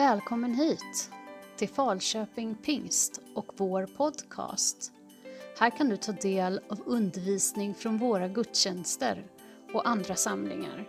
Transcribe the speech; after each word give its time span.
Välkommen 0.00 0.54
hit 0.54 1.10
till 1.56 1.68
Falköping 1.68 2.54
Pingst 2.54 3.20
och 3.34 3.46
vår 3.56 3.86
podcast. 3.86 4.92
Här 5.58 5.70
kan 5.70 5.88
du 5.88 5.96
ta 5.96 6.12
del 6.12 6.60
av 6.70 6.82
undervisning 6.86 7.74
från 7.74 7.98
våra 7.98 8.28
gudstjänster 8.28 9.26
och 9.72 9.88
andra 9.88 10.14
samlingar. 10.14 10.88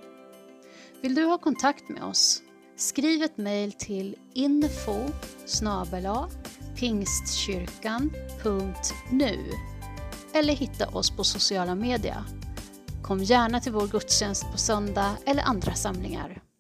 Vill 1.02 1.16
du 1.16 1.26
ha 1.26 1.38
kontakt 1.38 1.90
med 1.90 2.04
oss? 2.04 2.42
Skriv 2.76 3.24
ett 3.24 3.38
mejl 3.38 3.72
till 3.72 4.16
info 4.34 4.98
pingstkyrkan.nu 6.76 9.40
eller 10.34 10.54
hitta 10.54 10.88
oss 10.88 11.12
på 11.12 11.24
sociala 11.24 11.76
medier. 11.76 12.24
Kom 13.04 13.20
gärna 13.20 13.60
till 13.60 13.72
vår 13.72 13.88
gudstjänst 13.88 14.52
på 14.52 14.58
söndag 14.58 15.18
eller 15.26 15.44
andra 15.44 15.74
samlingar. 15.74 16.51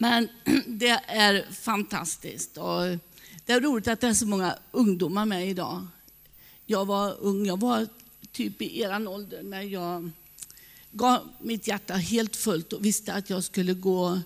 Men 0.00 0.28
det 0.66 1.00
är 1.06 1.52
fantastiskt. 1.52 2.56
Och 2.56 2.82
det 3.44 3.52
är 3.52 3.60
roligt 3.60 3.88
att 3.88 4.00
det 4.00 4.06
är 4.06 4.14
så 4.14 4.26
många 4.26 4.58
ungdomar 4.70 5.26
med 5.26 5.48
idag. 5.48 5.86
Jag 6.66 6.84
var 6.84 7.16
ung, 7.20 7.46
jag 7.46 7.60
var 7.60 7.86
typ 8.32 8.62
i 8.62 8.80
er 8.80 9.08
ålder 9.08 9.42
när 9.42 9.62
jag 9.62 10.10
gav 10.90 11.28
mitt 11.40 11.68
hjärta 11.68 11.94
helt 11.94 12.36
fullt 12.36 12.72
och 12.72 12.84
visste 12.84 13.12
att 13.12 13.30
jag 13.30 13.44
skulle 13.44 13.74
gå, 13.74 14.20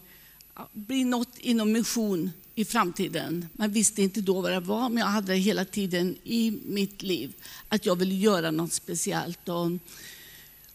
bli 0.72 1.04
något 1.04 1.38
inom 1.38 1.72
mission 1.72 2.30
i 2.54 2.64
framtiden. 2.64 3.48
Man 3.52 3.70
visste 3.70 4.02
inte 4.02 4.20
då 4.20 4.40
vad 4.40 4.52
det 4.52 4.60
var, 4.60 4.88
men 4.88 4.98
jag 4.98 5.06
hade 5.06 5.32
det 5.32 5.38
hela 5.38 5.64
tiden 5.64 6.16
i 6.24 6.58
mitt 6.64 7.02
liv. 7.02 7.32
Att 7.68 7.86
jag 7.86 7.96
ville 7.96 8.14
göra 8.14 8.50
något 8.50 8.72
speciellt. 8.72 9.48
Och 9.48 9.70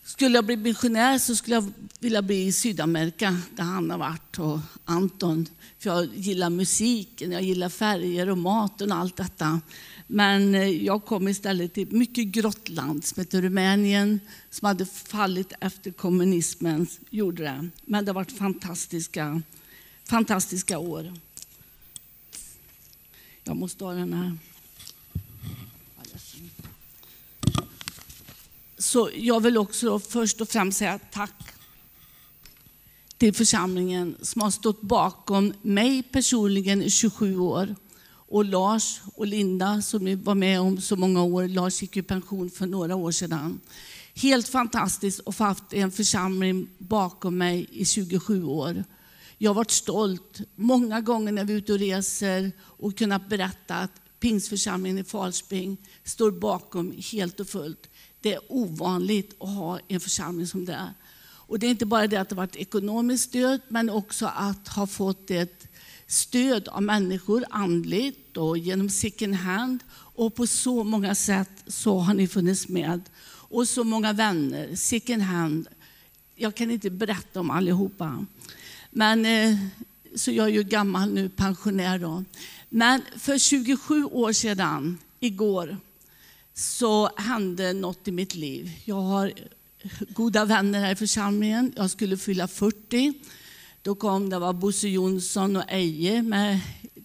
skulle 0.04 0.36
jag 0.36 0.46
bli 0.46 0.58
missionär 0.58 1.18
så 1.18 1.36
skulle 1.36 1.56
jag 1.56 1.72
vilja 2.00 2.22
bli 2.22 2.46
i 2.46 2.52
Sydamerika, 2.52 3.42
där 3.56 3.64
han 3.64 3.90
har 3.90 3.98
varit, 3.98 4.40
och 4.40 4.60
Anton. 4.86 5.46
För 5.80 5.90
jag 5.90 6.10
gillar 6.16 6.50
musiken, 6.50 7.32
jag 7.32 7.42
gillar 7.42 7.70
färger 7.70 8.30
och 8.30 8.38
maten 8.38 8.92
och 8.92 8.98
allt 8.98 9.18
detta. 9.18 9.62
Men 10.08 10.56
eh, 10.56 10.68
jag 10.68 11.06
kom 11.06 11.28
istället 11.28 11.74
till 11.74 11.84
ett 11.84 11.92
mycket 11.92 12.28
grått 12.28 12.70
land 12.70 13.06
som 13.06 13.22
heter 13.22 13.42
Rumänien, 13.42 14.20
som 14.50 14.66
hade 14.66 14.86
fallit 14.86 15.54
efter 15.60 15.92
kommunismen. 15.92 16.88
Gjorde 17.10 17.44
det. 17.44 17.70
Men 17.86 18.06
det 18.06 18.10
har 18.10 18.16
varit 18.16 18.38
fantastiska, 18.38 19.42
fantastiska 20.04 20.78
år. 20.78 21.14
Jag 23.44 23.56
måste 23.56 23.84
ha 23.84 23.94
den 23.94 24.14
här. 24.14 24.38
Så 28.80 29.10
jag 29.16 29.40
vill 29.40 29.58
också 29.58 30.00
först 30.00 30.42
och 30.42 30.50
främst 30.50 30.78
säga 30.78 31.00
tack 31.12 31.54
till 33.18 33.34
församlingen 33.34 34.16
som 34.22 34.42
har 34.42 34.52
stått 34.52 34.82
bakom 34.82 35.54
mig 35.62 36.04
personligen 36.04 36.82
i 36.82 36.90
27 36.90 37.38
år. 37.38 37.76
Och 38.10 38.46
Lars 38.46 39.02
och 39.16 39.28
Linda 39.28 39.82
som 39.82 40.24
var 40.24 40.36
med 40.36 40.62
om 40.62 40.82
så 40.82 40.96
många 40.96 41.24
år. 41.24 41.48
Lars 41.48 41.82
gick 41.82 41.98
i 41.98 42.02
pension 42.02 42.50
för 42.50 42.66
några 42.66 42.96
år 42.96 43.12
sedan. 43.12 43.60
Helt 44.16 44.48
fantastiskt 44.48 45.22
att 45.26 45.36
få 45.36 45.44
haft 45.44 45.74
en 45.74 45.92
församling 45.92 46.68
bakom 46.78 47.38
mig 47.38 47.68
i 47.72 47.86
27 47.86 48.44
år. 48.44 48.84
Jag 49.38 49.50
har 49.50 49.56
varit 49.56 49.72
stolt 49.72 50.42
många 50.56 51.02
gånger 51.02 51.32
när 51.32 51.44
vi 51.44 51.54
är 51.54 51.58
ute 51.58 51.74
och 51.74 51.80
reser 51.80 52.52
och 52.60 52.98
kunnat 52.98 53.30
berätta 53.30 53.76
att 53.76 53.92
Pingsförsamlingen 54.20 54.98
i 54.98 55.04
Falsping 55.04 55.78
står 56.04 56.32
bakom 56.32 56.94
helt 57.12 57.40
och 57.40 57.48
fullt. 57.48 57.90
Det 58.22 58.34
är 58.34 58.40
ovanligt 58.48 59.36
att 59.40 59.50
ha 59.50 59.80
en 59.88 60.00
församling 60.00 60.48
som 60.48 60.66
det 60.66 60.74
är. 60.74 60.94
Och 61.50 61.60
det 61.60 61.68
är 61.68 61.70
inte 61.70 61.86
bara 61.86 62.08
det 62.08 62.18
att 62.18 62.30
det 62.30 62.36
har 62.36 62.44
varit 62.44 62.56
ekonomiskt 62.56 63.24
stöd, 63.24 63.62
men 63.68 63.90
också 63.90 64.26
att 64.36 64.68
ha 64.68 64.88
fått 64.88 65.32
ett 65.32 65.68
stöd 66.08 66.68
av 66.68 66.84
människor 66.84 67.46
andligt 67.50 68.38
och 68.38 68.58
genom 68.58 68.90
second 68.90 69.36
hand. 69.36 69.84
Och 69.92 70.36
på 70.36 70.48
så 70.48 70.84
många 70.84 71.16
sätt 71.16 71.64
så 71.68 72.00
har 72.00 72.14
ni 72.14 72.28
funnits 72.28 72.68
med. 72.68 73.02
Och 73.50 73.68
så 73.68 73.84
många 73.84 74.14
vänner, 74.14 74.76
second 74.76 75.22
hand. 75.22 75.68
Jag 76.36 76.56
kan 76.56 76.72
inte 76.72 76.90
berätta 76.90 77.40
om 77.40 77.50
allihopa. 77.50 78.26
Men, 78.92 79.26
eh, 79.26 79.58
så 80.16 80.32
jag 80.32 80.46
är 80.46 80.54
ju 80.54 80.64
gammal 80.64 81.14
nu, 81.14 81.30
pensionär 81.30 82.00
då. 82.00 82.24
Men 82.70 83.02
för 83.18 83.38
27 83.38 84.04
år 84.04 84.32
sedan, 84.32 84.98
igår, 85.20 85.78
så 86.60 87.10
hände 87.16 87.74
något 87.74 88.08
i 88.08 88.12
mitt 88.12 88.36
liv. 88.36 88.72
Jag 88.86 89.02
har 89.02 89.34
goda 90.10 90.46
vänner 90.46 90.80
här 90.80 90.92
i 90.92 90.96
församlingen. 90.96 91.74
Jag 91.76 91.90
skulle 91.90 92.18
fylla 92.18 92.48
40. 92.48 93.14
Då 93.82 93.96
kom 93.96 94.30
det 94.30 94.40
var 94.40 94.54
Bosse 94.54 94.88
Jonsson 94.88 95.56
och 95.56 95.64
Eje 95.68 96.22
med 96.22 96.60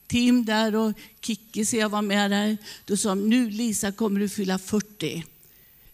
team 0.06 0.44
där 0.44 0.76
och 0.76 0.92
Kikki 1.20 1.64
ser 1.64 1.80
jag 1.80 1.88
var 1.88 2.02
med 2.02 2.30
där. 2.30 2.56
Då 2.84 2.96
sa 2.96 3.08
de, 3.08 3.28
nu 3.28 3.50
Lisa 3.50 3.92
kommer 3.92 4.20
du 4.20 4.28
fylla 4.28 4.58
40. 4.58 5.24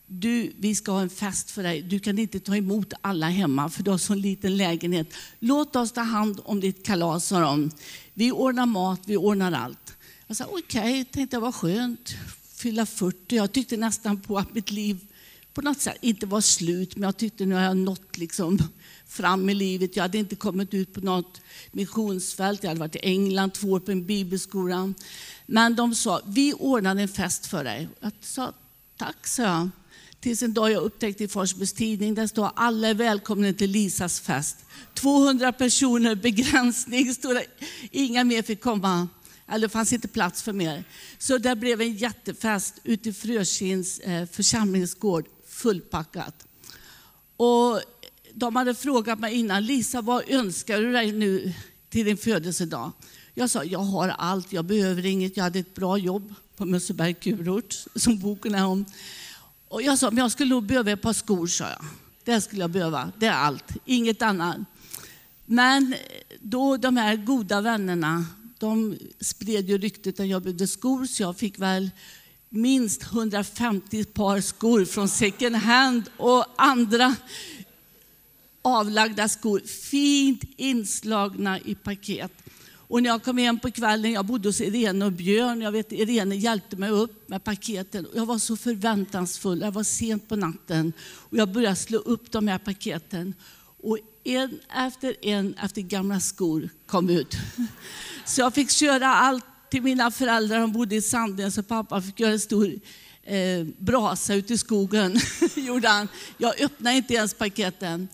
Du, 0.06 0.52
vi 0.56 0.74
ska 0.74 0.92
ha 0.92 1.00
en 1.00 1.10
fest 1.10 1.50
för 1.50 1.62
dig. 1.62 1.82
Du 1.82 1.98
kan 1.98 2.18
inte 2.18 2.40
ta 2.40 2.56
emot 2.56 2.92
alla 3.00 3.28
hemma 3.28 3.70
för 3.70 3.82
du 3.82 3.90
har 3.90 3.98
så 3.98 4.14
liten 4.14 4.56
lägenhet. 4.56 5.14
Låt 5.38 5.76
oss 5.76 5.92
ta 5.92 6.00
hand 6.00 6.40
om 6.44 6.60
ditt 6.60 6.86
kalas, 6.86 7.26
sa 7.26 7.40
de. 7.40 7.70
Vi 8.14 8.32
ordnar 8.32 8.66
mat, 8.66 9.00
vi 9.06 9.16
ordnar 9.16 9.52
allt. 9.52 9.96
Jag 10.26 10.36
sa 10.36 10.44
okej, 10.44 10.60
okay, 10.80 11.04
tänkte 11.04 11.36
jag 11.36 11.40
var 11.40 11.52
skönt 11.52 12.14
fylla 12.60 12.86
40. 12.86 13.36
Jag 13.36 13.52
tyckte 13.52 13.76
nästan 13.76 14.20
på 14.20 14.38
att 14.38 14.54
mitt 14.54 14.70
liv 14.70 14.98
på 15.54 15.62
något 15.62 15.80
sätt 15.80 15.96
inte 16.00 16.26
var 16.26 16.40
slut, 16.40 16.96
men 16.96 17.02
jag 17.02 17.16
tyckte 17.16 17.46
nu 17.46 17.54
har 17.54 17.62
jag 17.62 17.76
nått 17.76 18.18
liksom 18.18 18.58
fram 19.06 19.48
i 19.48 19.54
livet. 19.54 19.96
Jag 19.96 20.04
hade 20.04 20.18
inte 20.18 20.36
kommit 20.36 20.74
ut 20.74 20.94
på 20.94 21.00
något 21.00 21.40
missionsfält. 21.72 22.62
Jag 22.62 22.70
hade 22.70 22.80
varit 22.80 22.96
i 22.96 22.98
England 23.02 23.52
två 23.52 23.68
år 23.68 23.80
på 23.80 23.92
en 23.92 24.06
bibelskola. 24.06 24.94
Men 25.46 25.76
de 25.76 25.94
sa, 25.94 26.20
vi 26.26 26.52
ordnar 26.52 26.96
en 26.96 27.08
fest 27.08 27.46
för 27.46 27.64
dig. 27.64 27.88
Jag 28.00 28.12
sa, 28.20 28.52
tack, 28.96 29.26
sa 29.26 29.42
jag. 29.42 29.70
Tills 30.20 30.42
en 30.42 30.54
dag 30.54 30.70
jag 30.70 30.82
upptäckte 30.82 31.24
i 31.24 31.28
Forsbergs 31.28 31.72
tidning, 31.72 32.14
där 32.14 32.26
står 32.26 32.50
alla 32.56 32.88
är 32.88 32.94
välkomna 32.94 33.52
till 33.52 33.70
Lisas 33.70 34.20
fest. 34.20 34.56
200 34.94 35.52
personer, 35.52 36.14
begränsning, 36.14 37.14
stod 37.14 37.34
det. 37.34 37.46
Inga 37.90 38.24
mer 38.24 38.42
fick 38.42 38.60
komma. 38.60 39.08
Eller 39.50 39.68
det 39.68 39.72
fanns 39.72 39.92
inte 39.92 40.08
plats 40.08 40.42
för 40.42 40.52
mer. 40.52 40.84
Så 41.18 41.38
det 41.38 41.56
blev 41.56 41.80
en 41.80 41.92
jättefest 41.92 42.74
ute 42.84 43.08
i 43.08 43.12
Frökins 43.12 43.98
eh, 43.98 44.26
församlingsgård, 44.26 45.26
fullpackat. 45.46 46.46
Och 47.36 47.80
de 48.34 48.56
hade 48.56 48.74
frågat 48.74 49.18
mig 49.18 49.34
innan, 49.34 49.66
Lisa 49.66 50.00
vad 50.00 50.30
önskar 50.30 50.80
du 50.80 50.92
dig 50.92 51.12
nu 51.12 51.52
till 51.88 52.06
din 52.06 52.16
födelsedag? 52.16 52.92
Jag 53.34 53.50
sa, 53.50 53.64
jag 53.64 53.78
har 53.78 54.08
allt, 54.08 54.52
jag 54.52 54.64
behöver 54.64 55.06
inget. 55.06 55.36
Jag 55.36 55.44
hade 55.44 55.58
ett 55.58 55.74
bra 55.74 55.98
jobb 55.98 56.34
på 56.56 56.64
Mösseberg 56.64 57.14
Kurort, 57.14 57.74
som 57.94 58.18
boken 58.18 58.54
är 58.54 58.66
om. 58.66 58.84
Och 59.68 59.82
jag 59.82 59.98
sa, 59.98 60.10
men 60.10 60.18
jag 60.18 60.32
skulle 60.32 60.50
nog 60.50 60.66
behöva 60.66 60.90
ett 60.90 61.02
par 61.02 61.12
skor, 61.12 61.46
sa 61.46 61.64
jag. 61.64 61.84
Det 62.24 62.40
skulle 62.40 62.60
jag 62.60 62.70
behöva, 62.70 63.12
det 63.18 63.26
är 63.26 63.32
allt, 63.32 63.72
inget 63.84 64.22
annat. 64.22 64.56
Men 65.46 65.94
då 66.40 66.76
de 66.76 66.96
här 66.96 67.16
goda 67.16 67.60
vännerna 67.60 68.24
de 68.60 68.98
spred 69.20 69.68
ju 69.68 69.78
ryktet 69.78 70.20
att 70.20 70.28
jag 70.28 70.42
behövde 70.42 70.66
skor, 70.66 71.06
så 71.06 71.22
jag 71.22 71.36
fick 71.36 71.58
väl 71.58 71.90
minst 72.48 73.02
150 73.02 74.04
par 74.04 74.40
skor 74.40 74.84
från 74.84 75.08
second 75.08 75.56
hand 75.56 76.10
och 76.16 76.44
andra 76.58 77.16
avlagda 78.62 79.28
skor, 79.28 79.60
fint 79.90 80.42
inslagna 80.56 81.60
i 81.60 81.74
paket. 81.74 82.32
Och 82.72 83.02
när 83.02 83.10
jag 83.10 83.22
kom 83.22 83.38
hem 83.38 83.58
på 83.58 83.70
kvällen, 83.70 84.12
jag 84.12 84.26
bodde 84.26 84.48
hos 84.48 84.60
Irene 84.60 85.04
och 85.04 85.12
Björn, 85.12 85.60
jag 85.60 85.72
vet 85.72 85.92
Irene 85.92 86.36
hjälpte 86.36 86.76
mig 86.76 86.90
upp 86.90 87.28
med 87.28 87.44
paketen. 87.44 88.06
Jag 88.14 88.26
var 88.26 88.38
så 88.38 88.56
förväntansfull, 88.56 89.60
jag 89.60 89.72
var 89.72 89.82
sent 89.82 90.28
på 90.28 90.36
natten 90.36 90.92
och 91.02 91.36
jag 91.36 91.52
började 91.52 91.76
slå 91.76 91.98
upp 91.98 92.32
de 92.32 92.48
här 92.48 92.58
paketen. 92.58 93.34
Och 93.82 93.98
en 94.24 94.60
efter 94.76 95.26
en 95.26 95.54
efter 95.54 95.82
gamla 95.82 96.20
skor 96.20 96.68
kom 96.86 97.10
ut. 97.10 97.36
Så 98.30 98.40
jag 98.40 98.54
fick 98.54 98.70
köra 98.70 99.06
allt 99.06 99.44
till 99.70 99.82
mina 99.82 100.10
föräldrar, 100.10 100.60
de 100.60 100.72
bodde 100.72 100.96
i 100.96 101.02
Sandens 101.02 101.54
så 101.54 101.62
pappa 101.62 102.02
fick 102.02 102.20
göra 102.20 102.32
en 102.32 102.40
stor 102.40 102.72
eh, 103.22 103.66
brasa 103.78 104.34
ute 104.34 104.54
i 104.54 104.58
skogen. 104.58 105.20
gjorde 105.56 105.88
han. 105.88 106.08
Jag 106.36 106.60
öppnade 106.60 106.96
inte 106.96 107.14
ens 107.14 107.34
paketen. 107.34 108.08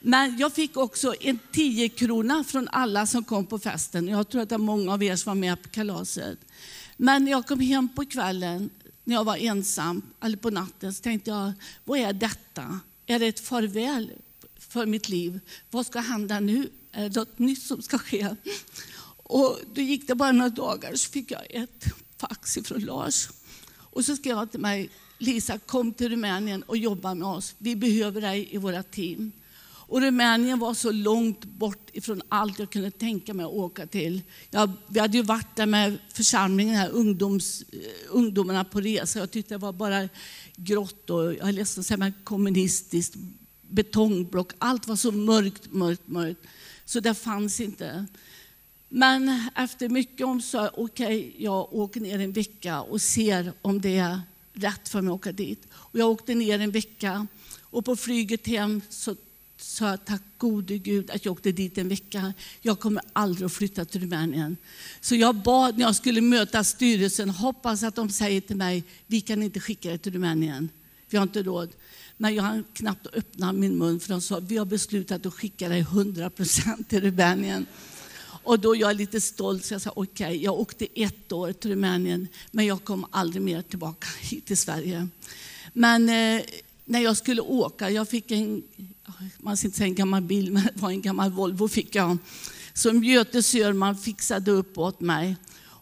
Men 0.00 0.38
jag 0.38 0.52
fick 0.52 0.76
också 0.76 1.14
en 1.20 1.38
10 1.52 1.88
krona 1.88 2.44
från 2.44 2.68
alla 2.68 3.06
som 3.06 3.24
kom 3.24 3.46
på 3.46 3.58
festen. 3.58 4.08
Jag 4.08 4.28
tror 4.28 4.42
att 4.42 4.48
det 4.48 4.54
är 4.54 4.58
många 4.58 4.92
av 4.92 5.02
er 5.02 5.16
som 5.16 5.30
var 5.30 5.34
med 5.34 5.62
på 5.62 5.68
kalaset. 5.68 6.38
Men 6.96 7.24
när 7.24 7.32
jag 7.32 7.46
kom 7.46 7.60
hem 7.60 7.88
på 7.88 8.04
kvällen, 8.04 8.70
när 9.04 9.14
jag 9.14 9.24
var 9.24 9.36
ensam, 9.36 10.02
eller 10.22 10.36
på 10.36 10.50
natten, 10.50 10.94
så 10.94 11.02
tänkte 11.02 11.30
jag, 11.30 11.52
vad 11.84 11.98
är 11.98 12.12
detta? 12.12 12.80
Är 13.06 13.18
det 13.18 13.26
ett 13.26 13.40
farväl 13.40 14.12
för 14.58 14.86
mitt 14.86 15.08
liv? 15.08 15.40
Vad 15.70 15.86
ska 15.86 16.00
hända 16.00 16.40
nu? 16.40 16.68
Är 16.92 17.08
det 17.08 17.16
något 17.16 17.38
nytt 17.38 17.62
som 17.62 17.82
ska 17.82 17.98
ske? 17.98 18.28
Och 19.32 19.58
då 19.74 19.80
gick 19.80 20.06
det 20.06 20.14
bara 20.14 20.32
några 20.32 20.50
dagar 20.50 20.94
så 20.94 21.10
fick 21.10 21.30
jag 21.30 21.42
ett 21.50 21.84
fax 22.16 22.58
från 22.64 22.80
Lars. 22.80 23.28
Och 23.74 24.04
så 24.04 24.16
skrev 24.16 24.36
han 24.36 24.48
till 24.48 24.60
mig, 24.60 24.90
Lisa 25.18 25.58
kom 25.58 25.92
till 25.92 26.08
Rumänien 26.08 26.62
och 26.62 26.76
jobba 26.76 27.14
med 27.14 27.28
oss. 27.28 27.54
Vi 27.58 27.76
behöver 27.76 28.20
dig 28.20 28.48
i 28.50 28.58
våra 28.58 28.82
team. 28.82 29.32
Och 29.64 30.00
Rumänien 30.00 30.58
var 30.58 30.74
så 30.74 30.92
långt 30.92 31.44
bort 31.44 31.90
ifrån 31.92 32.22
allt 32.28 32.58
jag 32.58 32.70
kunde 32.70 32.90
tänka 32.90 33.34
mig 33.34 33.44
att 33.44 33.52
åka 33.52 33.86
till. 33.86 34.22
Jag, 34.50 34.72
vi 34.88 35.00
hade 35.00 35.16
ju 35.16 35.22
varit 35.22 35.56
där 35.56 35.66
med 35.66 35.98
församlingen, 36.12 36.74
här, 36.74 36.90
ungdoms, 36.90 37.62
eh, 37.62 37.78
ungdomarna 38.08 38.64
på 38.64 38.80
resa. 38.80 39.18
Jag 39.18 39.30
tyckte 39.30 39.54
det 39.54 39.58
var 39.58 39.72
bara 39.72 40.08
grått 40.56 41.10
och 41.10 41.34
jag 41.34 41.48
är 41.48 41.52
ledsen 41.52 41.80
att 41.80 41.86
säga 41.86 41.98
men 41.98 42.14
kommunistiskt, 42.24 43.14
betongblock. 43.62 44.52
Allt 44.58 44.86
var 44.86 44.96
så 44.96 45.12
mörkt, 45.12 45.72
mörkt, 45.72 46.08
mörkt. 46.08 46.40
Så 46.84 47.00
det 47.00 47.14
fanns 47.14 47.60
inte. 47.60 48.06
Men 48.94 49.48
efter 49.54 49.88
mycket 49.88 50.26
om 50.26 50.42
så, 50.42 50.70
okej, 50.74 50.84
okay, 51.06 51.32
jag 51.38 51.72
åker 51.74 52.00
ner 52.00 52.18
en 52.18 52.32
vecka 52.32 52.80
och 52.80 53.02
ser 53.02 53.52
om 53.62 53.80
det 53.80 53.96
är 53.96 54.20
rätt 54.52 54.88
för 54.88 55.00
mig 55.02 55.10
att 55.10 55.14
åka 55.14 55.32
dit. 55.32 55.66
Och 55.72 55.98
jag 55.98 56.10
åkte 56.10 56.34
ner 56.34 56.58
en 56.58 56.70
vecka 56.70 57.26
och 57.60 57.84
på 57.84 57.96
flyget 57.96 58.46
hem 58.46 58.80
så 58.88 59.16
sa 59.56 59.88
jag 59.90 60.04
tack 60.04 60.22
gode 60.38 60.78
Gud 60.78 61.10
att 61.10 61.24
jag 61.24 61.32
åkte 61.32 61.52
dit 61.52 61.78
en 61.78 61.88
vecka. 61.88 62.32
Jag 62.60 62.80
kommer 62.80 63.02
aldrig 63.12 63.46
att 63.46 63.52
flytta 63.52 63.84
till 63.84 64.00
Rumänien. 64.00 64.56
Så 65.00 65.14
jag 65.14 65.34
bad 65.34 65.78
när 65.78 65.84
jag 65.84 65.96
skulle 65.96 66.20
möta 66.20 66.64
styrelsen, 66.64 67.30
hoppas 67.30 67.82
att 67.82 67.94
de 67.94 68.08
säger 68.08 68.40
till 68.40 68.56
mig, 68.56 68.84
vi 69.06 69.20
kan 69.20 69.42
inte 69.42 69.60
skicka 69.60 69.88
dig 69.88 69.98
till 69.98 70.12
Rumänien. 70.12 70.68
Vi 71.10 71.16
har 71.16 71.22
inte 71.22 71.42
råd. 71.42 71.70
Men 72.16 72.34
jag 72.34 72.42
hann 72.42 72.64
knappt 72.72 73.06
öppna 73.06 73.52
min 73.52 73.78
mun 73.78 74.00
för 74.00 74.08
de 74.08 74.20
sa, 74.20 74.40
vi 74.40 74.56
har 74.56 74.66
beslutat 74.66 75.26
att 75.26 75.34
skicka 75.34 75.68
dig 75.68 75.82
100% 75.82 76.84
till 76.84 77.00
Rumänien. 77.00 77.66
Och 78.44 78.60
då 78.60 78.76
jag 78.76 78.90
är 78.90 78.94
lite 78.94 79.20
stolt 79.20 79.64
så 79.64 79.74
jag 79.74 79.80
sa 79.80 79.92
okej, 79.96 80.26
okay, 80.26 80.36
jag 80.36 80.54
åkte 80.54 80.86
ett 80.94 81.32
år 81.32 81.52
till 81.52 81.70
Rumänien 81.70 82.28
men 82.50 82.66
jag 82.66 82.84
kom 82.84 83.06
aldrig 83.10 83.42
mer 83.42 83.62
tillbaka 83.62 84.08
hit 84.20 84.46
till 84.46 84.58
Sverige. 84.58 85.08
Men 85.72 86.08
eh, 86.08 86.44
när 86.84 87.00
jag 87.00 87.16
skulle 87.16 87.40
åka, 87.40 87.90
jag 87.90 88.08
fick 88.08 88.30
en, 88.30 88.62
man 89.38 89.56
ska 89.56 89.66
inte 89.66 89.78
säga 89.78 89.86
en 89.86 89.94
gammal 89.94 90.22
bil, 90.22 90.52
men 90.52 90.62
det 90.62 90.82
var 90.82 90.90
en 90.90 91.02
gammal 91.02 91.30
Volvo 91.30 91.68
fick 91.68 91.94
jag. 91.94 92.18
Som 92.74 93.04
Göte 93.04 93.42
Sörman 93.42 93.96
fixade 93.96 94.50
upp 94.50 94.78
åt 94.78 95.00
mig. 95.00 95.36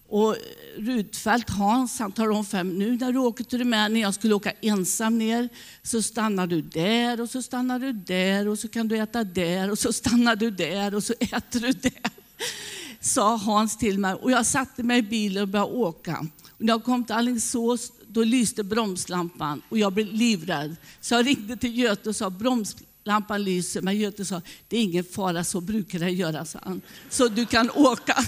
Och 0.08 0.36
Rudfeldt 0.76 1.50
Hans 1.50 1.98
han 1.98 2.12
tar 2.12 2.30
om 2.30 2.44
för 2.44 2.62
mig, 2.62 2.76
nu 2.76 2.96
när 2.96 3.12
du 3.12 3.18
åker 3.18 3.44
till 3.44 3.58
Rumänien, 3.58 4.02
jag 4.02 4.14
skulle 4.14 4.34
åka 4.34 4.52
ensam 4.60 5.18
ner, 5.18 5.48
så 5.82 6.02
stannar 6.02 6.46
du 6.46 6.62
där 6.62 7.20
och 7.20 7.30
så 7.30 7.42
stannar 7.42 7.78
du 7.78 7.92
där 7.92 8.48
och 8.48 8.58
så 8.58 8.68
kan 8.68 8.88
du 8.88 8.98
äta 8.98 9.24
där 9.24 9.70
och 9.70 9.78
så 9.78 9.92
stannar 9.92 10.36
du 10.36 10.50
där 10.50 10.94
och 10.94 11.04
så 11.04 11.14
äter 11.20 11.60
du 11.60 11.72
där. 11.72 12.19
Sa 13.00 13.36
Hans 13.36 13.76
till 13.76 13.98
mig 13.98 14.14
och 14.14 14.30
jag 14.30 14.46
satte 14.46 14.82
mig 14.82 14.98
i 14.98 15.02
bilen 15.02 15.42
och 15.42 15.48
började 15.48 15.72
åka. 15.72 16.26
Och 16.48 16.64
när 16.64 16.72
jag 16.72 16.84
kom 16.84 17.04
till 17.04 17.14
Alingsås 17.14 17.92
då 18.06 18.24
lyste 18.24 18.64
bromslampan 18.64 19.62
och 19.68 19.78
jag 19.78 19.92
blev 19.92 20.06
livrädd. 20.06 20.76
Så 21.00 21.14
jag 21.14 21.26
ringde 21.26 21.56
till 21.56 21.78
Göte 21.78 22.08
och 22.08 22.16
sa 22.16 22.30
bromslampan 22.30 23.44
lyser. 23.44 23.82
Men 23.82 23.98
Göte 23.98 24.24
sa 24.24 24.42
det 24.68 24.76
är 24.76 24.82
ingen 24.82 25.04
fara, 25.04 25.44
så 25.44 25.60
brukar 25.60 25.98
det 25.98 26.10
göra. 26.10 26.44
sa 26.44 26.58
han. 26.62 26.80
så 27.10 27.28
du 27.28 27.46
kan 27.46 27.70
åka. 27.70 28.16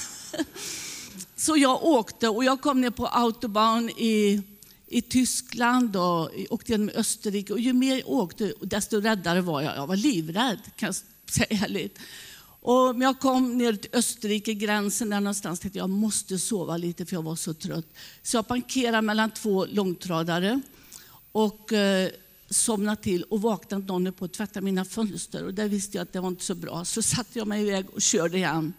Så 1.37 1.57
jag 1.57 1.85
åkte 1.85 2.29
och 2.29 2.45
jag 2.45 2.61
kom 2.61 2.81
ner 2.81 2.91
på 2.91 3.07
autobahn 3.07 3.91
i, 3.91 4.43
i 4.87 5.03
Tyskland 5.03 5.97
och 5.97 6.31
åkte 6.51 6.73
genom 6.73 6.91
Österrike. 6.95 7.53
Och 7.53 7.61
ju 7.61 7.73
mer 7.73 7.97
jag 7.97 8.09
åkte, 8.09 8.55
desto 8.61 9.01
räddare 9.01 9.41
var 9.41 9.61
jag. 9.61 9.77
Jag 9.77 9.87
var 9.87 9.97
livrädd, 9.97 10.59
kan 10.77 10.87
jag 10.87 10.95
säga 11.33 11.65
ärligt. 11.65 11.99
Och 12.65 12.97
jag 13.03 13.21
kom 13.21 13.59
ner 13.59 13.73
till 13.73 13.91
Österrike, 13.93 14.55
gränsen 14.55 15.11
där 15.11 15.21
någonstans, 15.21 15.61
tänkte 15.61 15.79
jag 15.79 15.91
måste 15.91 16.39
sova 16.39 16.77
lite 16.77 17.07
för 17.07 17.17
jag 17.17 17.23
var 17.23 17.37
så 17.37 17.55
trött. 17.55 17.87
Så 18.23 18.37
jag 18.37 18.49
parkerade 18.49 19.03
mellan 19.03 19.31
två 19.31 19.67
långtradare 19.67 20.61
och 21.33 21.73
eh, 21.73 22.11
somnade 22.51 23.03
till 23.03 23.23
och 23.23 23.43
vaknade 23.43 23.85
någon 23.87 24.13
på 24.13 24.25
att 24.25 24.33
tvätta 24.33 24.61
mina 24.61 24.85
fönster. 24.85 25.45
Och 25.45 25.55
där 25.55 25.69
visste 25.69 25.97
jag 25.97 26.03
att 26.03 26.13
det 26.13 26.21
var 26.21 26.29
inte 26.29 26.45
så 26.45 26.55
bra. 26.55 26.85
Så 26.85 27.03
satte 27.03 27.39
jag 27.39 27.49
mig 27.49 27.63
iväg 27.63 27.91
och 27.91 28.03
körde 28.03 28.39
hem. 28.39 28.73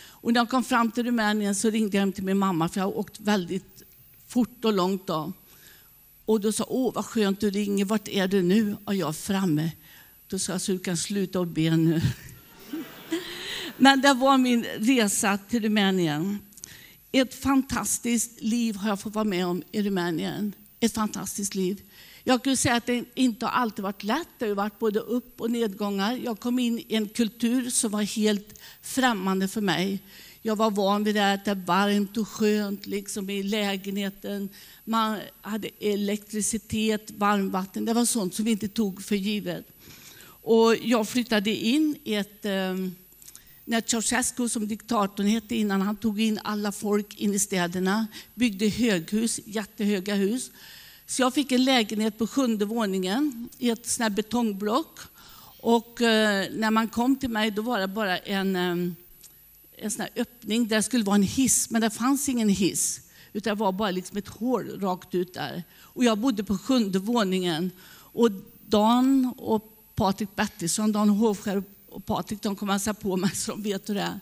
Och 0.00 0.32
när 0.32 0.40
jag 0.40 0.50
kom 0.50 0.64
fram 0.64 0.90
till 0.90 1.04
Rumänien 1.04 1.54
så 1.54 1.70
ringde 1.70 1.96
jag 1.96 2.02
hem 2.02 2.12
till 2.12 2.24
min 2.24 2.38
mamma 2.38 2.68
för 2.68 2.80
jag 2.80 2.86
har 2.86 2.98
åkt 2.98 3.20
väldigt 3.20 3.82
fort 4.26 4.64
och 4.64 4.72
långt. 4.72 5.06
Då. 5.06 5.32
Och 6.24 6.40
då 6.40 6.52
sa 6.52 6.64
åh 6.68 6.94
vad 6.94 7.04
skönt 7.04 7.40
du 7.40 7.50
ringer, 7.50 7.84
vart 7.84 8.08
är 8.08 8.28
du 8.28 8.42
nu? 8.42 8.76
Och 8.84 8.94
jag 8.94 9.08
är 9.08 9.12
framme. 9.12 9.70
Då 10.26 10.38
sa 10.38 10.52
jag 10.52 10.60
så 10.60 10.72
du 10.72 10.78
kan 10.78 10.96
sluta 10.96 11.40
och 11.40 11.46
be 11.46 11.76
nu. 11.76 12.02
Men 13.82 14.00
det 14.00 14.14
var 14.14 14.38
min 14.38 14.64
resa 14.64 15.38
till 15.48 15.62
Rumänien. 15.62 16.38
Ett 17.12 17.34
fantastiskt 17.34 18.40
liv 18.40 18.76
har 18.76 18.88
jag 18.88 19.00
fått 19.00 19.14
vara 19.14 19.24
med 19.24 19.46
om 19.46 19.62
i 19.72 19.82
Rumänien. 19.82 20.54
Ett 20.80 20.94
fantastiskt 20.94 21.54
liv. 21.54 21.82
Jag 22.24 22.44
kan 22.44 22.56
säga 22.56 22.74
att 22.74 22.86
det 22.86 23.04
inte 23.14 23.46
har 23.46 23.52
alltid 23.52 23.82
varit 23.82 24.02
lätt. 24.02 24.28
Det 24.38 24.48
har 24.48 24.54
varit 24.54 24.78
både 24.78 25.00
upp 25.00 25.40
och 25.40 25.50
nedgångar. 25.50 26.20
Jag 26.24 26.40
kom 26.40 26.58
in 26.58 26.78
i 26.78 26.94
en 26.94 27.08
kultur 27.08 27.70
som 27.70 27.90
var 27.90 28.02
helt 28.02 28.60
främmande 28.82 29.48
för 29.48 29.60
mig. 29.60 29.98
Jag 30.42 30.56
var 30.56 30.70
van 30.70 31.04
vid 31.04 31.14
det 31.14 31.32
att 31.32 31.44
det 31.44 31.54
var 31.54 31.64
varmt 31.64 32.16
och 32.16 32.28
skönt 32.28 32.86
liksom 32.86 33.30
i 33.30 33.42
lägenheten. 33.42 34.48
Man 34.84 35.18
hade 35.40 35.68
elektricitet, 35.80 37.10
varmvatten. 37.10 37.84
Det 37.84 37.92
var 37.92 38.04
sånt 38.04 38.34
som 38.34 38.44
vi 38.44 38.50
inte 38.50 38.68
tog 38.68 39.02
för 39.02 39.16
givet. 39.16 39.66
Och 40.42 40.76
jag 40.82 41.08
flyttade 41.08 41.50
in 41.50 41.96
i 42.04 42.14
ett 42.14 42.44
ehm, 42.44 42.94
när 43.70 43.80
Ceausescu, 43.80 44.48
som 44.48 44.68
diktatorn 44.68 45.26
hette 45.26 45.54
innan, 45.54 45.82
han 45.82 45.96
tog 45.96 46.20
in 46.20 46.38
alla 46.44 46.72
folk 46.72 47.14
in 47.20 47.34
i 47.34 47.38
städerna, 47.38 48.06
byggde 48.34 48.68
höghus, 48.68 49.40
jättehöga 49.44 50.14
hus. 50.14 50.50
Så 51.06 51.22
jag 51.22 51.34
fick 51.34 51.52
en 51.52 51.64
lägenhet 51.64 52.18
på 52.18 52.26
sjunde 52.26 52.64
våningen 52.64 53.48
i 53.58 53.70
ett 53.70 53.86
sånt 53.86 54.16
betongblock. 54.16 54.98
Och 55.60 56.00
eh, 56.00 56.46
när 56.52 56.70
man 56.70 56.88
kom 56.88 57.16
till 57.16 57.30
mig 57.30 57.50
då 57.50 57.62
var 57.62 57.80
det 57.80 57.86
bara 57.86 58.18
en, 58.18 58.56
eh, 58.56 58.92
en 59.76 59.90
sån 59.90 60.06
öppning 60.16 60.68
där 60.68 60.76
det 60.76 60.82
skulle 60.82 61.04
vara 61.04 61.16
en 61.16 61.22
hiss, 61.22 61.70
men 61.70 61.80
det 61.80 61.90
fanns 61.90 62.28
ingen 62.28 62.48
hiss. 62.48 63.00
Utan 63.32 63.56
det 63.56 63.60
var 63.60 63.72
bara 63.72 63.90
liksom 63.90 64.16
ett 64.16 64.28
hål 64.28 64.80
rakt 64.80 65.14
ut 65.14 65.34
där. 65.34 65.62
Och 65.80 66.04
jag 66.04 66.18
bodde 66.18 66.44
på 66.44 66.58
sjunde 66.58 66.98
våningen. 66.98 67.70
Och 68.12 68.30
Dan 68.66 69.34
och 69.38 69.92
Patrik 69.94 70.36
Bertilsson, 70.36 70.92
Dan 70.92 71.08
Hovskär 71.08 71.62
och 71.90 72.06
Patrik 72.06 72.42
de 72.42 72.56
kom 72.56 72.68
och 72.68 72.74
hälsade 72.74 73.00
på 73.00 73.16
mig 73.16 73.30
så 73.34 73.50
de 73.50 73.62
vet 73.62 73.88
hur 73.88 73.94
det 73.94 74.00
är. 74.00 74.20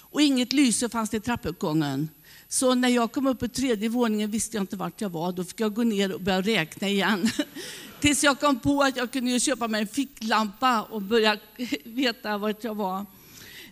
Och 0.00 0.22
inget 0.22 0.52
lyse 0.52 0.88
fanns 0.88 1.10
det 1.10 1.16
i 1.16 1.20
trappuppgången. 1.20 2.08
Så 2.48 2.74
när 2.74 2.88
jag 2.88 3.12
kom 3.12 3.26
upp 3.26 3.38
på 3.38 3.48
tredje 3.48 3.88
våningen 3.88 4.30
visste 4.30 4.56
jag 4.56 4.62
inte 4.62 4.76
vart 4.76 5.00
jag 5.00 5.10
var. 5.10 5.32
Då 5.32 5.44
fick 5.44 5.60
jag 5.60 5.74
gå 5.74 5.82
ner 5.82 6.14
och 6.14 6.20
börja 6.20 6.40
räkna 6.40 6.88
igen. 6.88 7.30
Tills 8.00 8.24
jag 8.24 8.40
kom 8.40 8.58
på 8.58 8.82
att 8.82 8.96
jag 8.96 9.12
kunde 9.12 9.40
köpa 9.40 9.68
mig 9.68 9.80
en 9.80 9.86
ficklampa 9.86 10.82
och 10.82 11.02
börja 11.02 11.38
veta 11.84 12.38
vart 12.38 12.64
jag 12.64 12.74
var. 12.74 13.06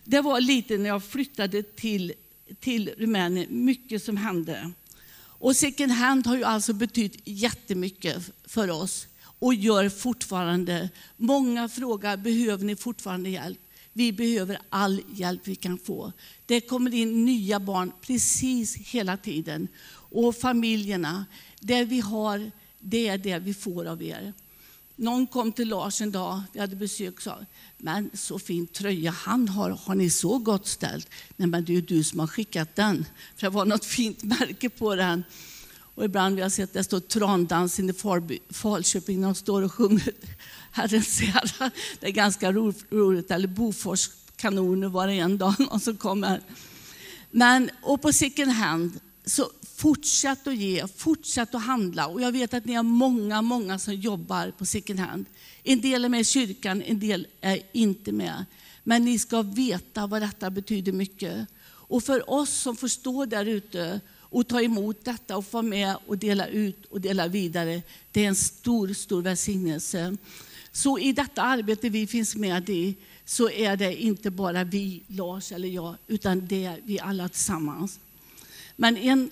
Det 0.03 0.21
var 0.21 0.41
lite 0.41 0.77
när 0.77 0.89
jag 0.89 1.03
flyttade 1.03 1.63
till, 1.63 2.13
till 2.59 2.89
Rumänien, 2.97 3.47
mycket 3.65 4.03
som 4.03 4.17
hände. 4.17 4.71
Och 5.39 5.55
second 5.55 5.91
hand 5.91 6.27
har 6.27 6.35
ju 6.35 6.43
alltså 6.43 6.73
betytt 6.73 7.21
jättemycket 7.23 8.31
för 8.45 8.69
oss 8.69 9.07
och 9.39 9.53
gör 9.53 9.89
fortfarande. 9.89 10.89
Många 11.17 11.69
frågar, 11.69 12.17
behöver 12.17 12.65
ni 12.65 12.75
fortfarande 12.75 13.29
hjälp? 13.29 13.59
Vi 13.93 14.11
behöver 14.13 14.59
all 14.69 15.01
hjälp 15.13 15.41
vi 15.43 15.55
kan 15.55 15.77
få. 15.77 16.11
Det 16.45 16.61
kommer 16.61 16.93
in 16.93 17.25
nya 17.25 17.59
barn 17.59 17.91
precis 18.01 18.75
hela 18.75 19.17
tiden. 19.17 19.67
Och 20.11 20.35
familjerna, 20.35 21.25
det 21.59 21.85
vi 21.85 21.99
har, 21.99 22.51
det 22.79 23.07
är 23.07 23.17
det 23.17 23.39
vi 23.39 23.53
får 23.53 23.85
av 23.85 24.03
er. 24.03 24.33
Någon 24.95 25.27
kom 25.27 25.51
till 25.51 25.67
Lars 25.67 26.01
en 26.01 26.11
dag, 26.11 26.41
vi 26.53 26.59
hade 26.59 26.75
besök 26.75 27.15
och 27.15 27.21
sa, 27.21 27.37
men 27.77 28.09
så 28.13 28.39
fin 28.39 28.67
tröja 28.67 29.11
han 29.11 29.47
har, 29.47 29.69
har 29.69 29.95
ni 29.95 30.09
så 30.09 30.37
gott 30.37 30.67
ställt? 30.67 31.09
Nej 31.35 31.47
men 31.47 31.65
det 31.65 31.71
är 31.71 31.75
ju 31.75 31.81
du 31.81 32.03
som 32.03 32.19
har 32.19 32.27
skickat 32.27 32.75
den, 32.75 33.05
för 33.35 33.47
det 33.47 33.53
var 33.53 33.65
något 33.65 33.85
fint 33.85 34.23
märke 34.23 34.69
på 34.69 34.95
den. 34.95 35.23
Och 35.95 36.05
ibland 36.05 36.39
har 36.39 36.49
sett 36.49 36.73
det 36.73 36.83
står 36.83 36.99
trandansen 36.99 37.89
i 37.89 37.93
Falköping 38.49 39.21
när 39.21 39.27
de 39.27 39.35
står 39.35 39.61
och 39.61 39.73
sjunger 39.73 40.13
Herrens 40.71 41.21
ära. 41.21 41.71
Det 41.99 42.07
är 42.07 42.11
ganska 42.11 42.51
roligt. 42.51 43.31
Eller 43.31 43.47
Bofors 43.47 44.09
kanoner 44.35 44.87
var 44.87 45.07
det 45.07 45.13
en 45.13 45.37
dag 45.37 45.53
någon 45.59 45.79
som 45.79 45.97
kommer. 45.97 46.41
Men, 47.31 47.69
och 47.81 48.01
på 48.01 48.13
second 48.13 48.51
hand, 48.51 48.99
så 49.25 49.49
fortsätt 49.75 50.47
att 50.47 50.57
ge, 50.57 50.87
fortsätt 50.87 51.55
att 51.55 51.63
handla. 51.63 52.07
Och 52.07 52.21
jag 52.21 52.31
vet 52.31 52.53
att 52.53 52.65
ni 52.65 52.73
har 52.73 52.83
många, 52.83 53.41
många 53.41 53.79
som 53.79 53.93
jobbar 53.93 54.51
på 54.57 54.65
second 54.65 54.99
hand. 54.99 55.25
En 55.63 55.81
del 55.81 56.05
är 56.05 56.09
med 56.09 56.19
i 56.19 56.23
kyrkan, 56.23 56.81
en 56.81 56.99
del 56.99 57.27
är 57.41 57.59
inte 57.71 58.11
med. 58.11 58.45
Men 58.83 59.05
ni 59.05 59.19
ska 59.19 59.41
veta 59.41 60.07
vad 60.07 60.21
detta 60.21 60.49
betyder 60.49 60.91
mycket. 60.91 61.47
Och 61.65 62.03
för 62.03 62.29
oss 62.29 62.49
som 62.49 62.75
får 62.75 62.87
stå 62.87 63.25
där 63.25 63.45
ute 63.45 64.01
och 64.29 64.47
ta 64.47 64.61
emot 64.61 65.05
detta 65.05 65.37
och 65.37 65.45
få 65.45 65.61
med 65.61 65.97
och 66.07 66.17
dela 66.17 66.47
ut 66.47 66.85
och 66.85 67.01
dela 67.01 67.27
vidare. 67.27 67.81
Det 68.11 68.23
är 68.23 68.27
en 68.27 68.35
stor, 68.35 68.93
stor 68.93 69.21
välsignelse. 69.21 70.17
Så 70.71 70.99
i 70.99 71.13
detta 71.13 71.41
arbete 71.41 71.89
vi 71.89 72.07
finns 72.07 72.35
med 72.35 72.69
i 72.69 72.95
så 73.25 73.49
är 73.49 73.77
det 73.77 74.03
inte 74.03 74.31
bara 74.31 74.63
vi, 74.63 75.01
Lars 75.07 75.51
eller 75.51 75.67
jag, 75.67 75.95
utan 76.07 76.47
det 76.47 76.65
är 76.65 76.81
vi 76.83 76.99
alla 76.99 77.29
tillsammans. 77.29 77.99
Men 78.75 78.97
en, 78.97 79.31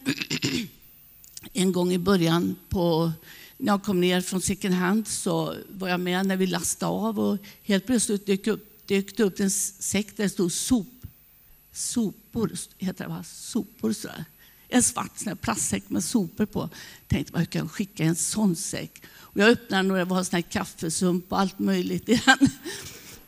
en 1.54 1.72
gång 1.72 1.94
i 1.94 1.98
början 1.98 2.56
på 2.70 3.12
när 3.58 3.74
jag 3.74 3.84
kom 3.84 4.02
ner 4.02 4.22
från 4.22 4.42
second 4.42 4.74
hand 4.74 5.08
så 5.08 5.56
var 5.70 5.90
jag 5.90 6.00
med 6.00 6.26
när 6.26 6.36
vi 6.36 6.48
lastade 6.48 6.92
av 6.92 7.20
och 7.20 7.38
helt 7.64 7.86
plötsligt 7.86 8.26
dök 8.26 8.48
upp 8.48 8.74
dök 8.86 9.18
det 9.18 9.24
upp 9.24 9.40
en 9.40 9.52
säck 9.52 10.18
där 10.18 10.24
det 10.24 10.30
stod 10.30 10.52
sop, 10.52 10.88
sopor, 11.72 12.52
heter 12.78 13.04
det 13.04 13.10
va? 13.10 13.24
Sopor 13.24 13.94
sådär. 13.94 14.26
En 14.74 14.84
svart 14.84 15.12
sån 15.18 15.38
plastsäck 15.38 15.89
med 15.89 16.03
sopor 16.03 16.46
på. 16.46 16.70
Tänkte, 17.08 17.34
vad 17.34 17.50
kan 17.50 17.60
jag 17.60 17.72
skicka 17.72 18.03
en 18.03 18.15
sån 18.15 18.56
säck? 18.56 19.03
Och 19.12 19.38
jag 19.38 19.50
öppnade 19.50 19.92
och 19.92 19.98
det 19.98 20.06
var 20.06 20.24
sån 20.24 20.36
här 20.36 20.42
kaffesump 20.42 21.32
och 21.32 21.39
allt 21.39 21.60
möjligt 21.60 22.10
i 22.10 22.22
den. 22.25 22.50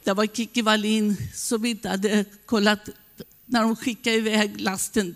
Det 0.04 0.14
var 0.14 0.26
Kikki 0.26 0.62
Wallin 0.62 1.18
som 1.34 1.66
inte 1.66 1.90
hade 1.90 2.26
kollat 2.46 2.90
när 3.46 3.62
de 3.62 3.76
skickade 3.76 4.16
iväg 4.16 4.62
lasten. 4.62 5.16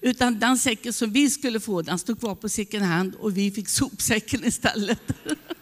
Utan 0.00 0.38
den 0.38 0.58
säcken 0.58 0.92
som 0.92 1.12
vi 1.12 1.30
skulle 1.30 1.60
få, 1.60 1.82
den 1.82 1.98
stod 1.98 2.20
kvar 2.20 2.34
på 2.34 2.48
second 2.48 2.84
hand 2.84 3.14
och 3.14 3.36
vi 3.36 3.50
fick 3.50 3.68
sopsäcken 3.68 4.44
istället. 4.44 5.02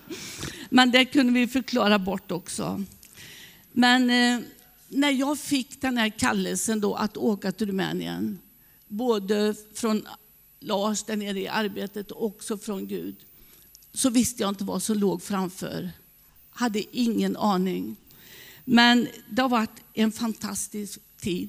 Men 0.71 0.91
det 0.91 1.05
kunde 1.05 1.33
vi 1.33 1.47
förklara 1.47 1.99
bort 1.99 2.31
också. 2.31 2.85
Men 3.73 4.11
eh, 4.11 4.41
när 4.89 5.11
jag 5.11 5.39
fick 5.39 5.81
den 5.81 5.99
här 5.99 6.09
kallelsen 6.09 6.81
då 6.81 6.95
att 6.95 7.17
åka 7.17 7.53
till 7.53 7.67
Rumänien, 7.67 8.39
både 8.89 9.55
från 9.75 10.07
Lars 10.61 11.03
där 11.03 11.17
nere 11.17 11.41
i 11.41 11.49
arbetet 11.49 12.11
och 12.11 12.25
också 12.25 12.59
från 12.59 12.87
Gud, 12.87 13.17
så 13.93 14.11
visste 14.11 14.43
jag 14.43 14.49
inte 14.49 14.65
vad 14.65 14.83
som 14.83 14.99
låg 14.99 15.23
framför. 15.23 15.91
Hade 16.51 16.97
ingen 16.97 17.37
aning. 17.37 17.97
Men 18.65 19.09
det 19.31 19.43
har 19.43 19.49
varit 19.49 19.83
en 19.95 20.13
fantastisk 20.13 21.01
tid. 21.21 21.49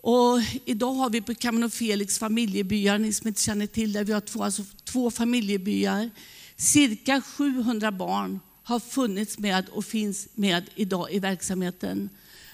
Och 0.00 0.40
idag 0.64 0.92
har 0.92 1.10
vi 1.10 1.20
på 1.20 1.34
Kamen 1.34 1.64
och 1.64 1.72
Felix 1.72 2.18
familjebyar, 2.18 2.98
ni 2.98 3.12
som 3.12 3.28
inte 3.28 3.42
känner 3.42 3.66
till 3.66 3.92
det, 3.92 4.04
vi 4.04 4.12
har 4.12 4.20
två, 4.20 4.42
alltså 4.42 4.62
två 4.84 5.10
familjebyar. 5.10 6.10
Cirka 6.56 7.22
700 7.22 7.92
barn 7.92 8.40
har 8.62 8.80
funnits 8.80 9.38
med 9.38 9.68
och 9.68 9.84
finns 9.84 10.28
med 10.34 10.64
idag 10.74 11.12
i 11.12 11.18
verksamheten. 11.18 12.08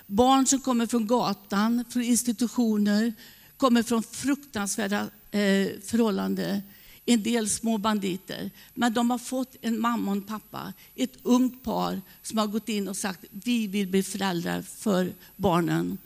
Barn 0.06 0.46
som 0.46 0.60
kommer 0.60 0.86
från 0.86 1.06
gatan, 1.06 1.84
från 1.90 2.02
institutioner, 2.02 3.12
kommer 3.60 3.82
från 3.82 4.02
fruktansvärda 4.02 5.00
eh, 5.30 5.68
förhållanden. 5.84 6.62
En 7.06 7.22
del 7.22 7.48
små 7.48 7.78
banditer. 7.78 8.50
Men 8.74 8.92
de 8.92 9.10
har 9.10 9.18
fått 9.18 9.56
en 9.60 9.80
mamma 9.80 10.10
och 10.10 10.16
en 10.16 10.22
pappa, 10.22 10.72
ett 10.94 11.16
ungt 11.22 11.62
par 11.62 12.00
som 12.22 12.38
har 12.38 12.46
gått 12.46 12.68
in 12.68 12.88
och 12.88 12.96
sagt 12.96 13.24
vi 13.30 13.66
vill 13.66 13.88
bli 13.88 14.02
föräldrar 14.02 14.62
för 14.62 15.12
barnen. 15.36 15.98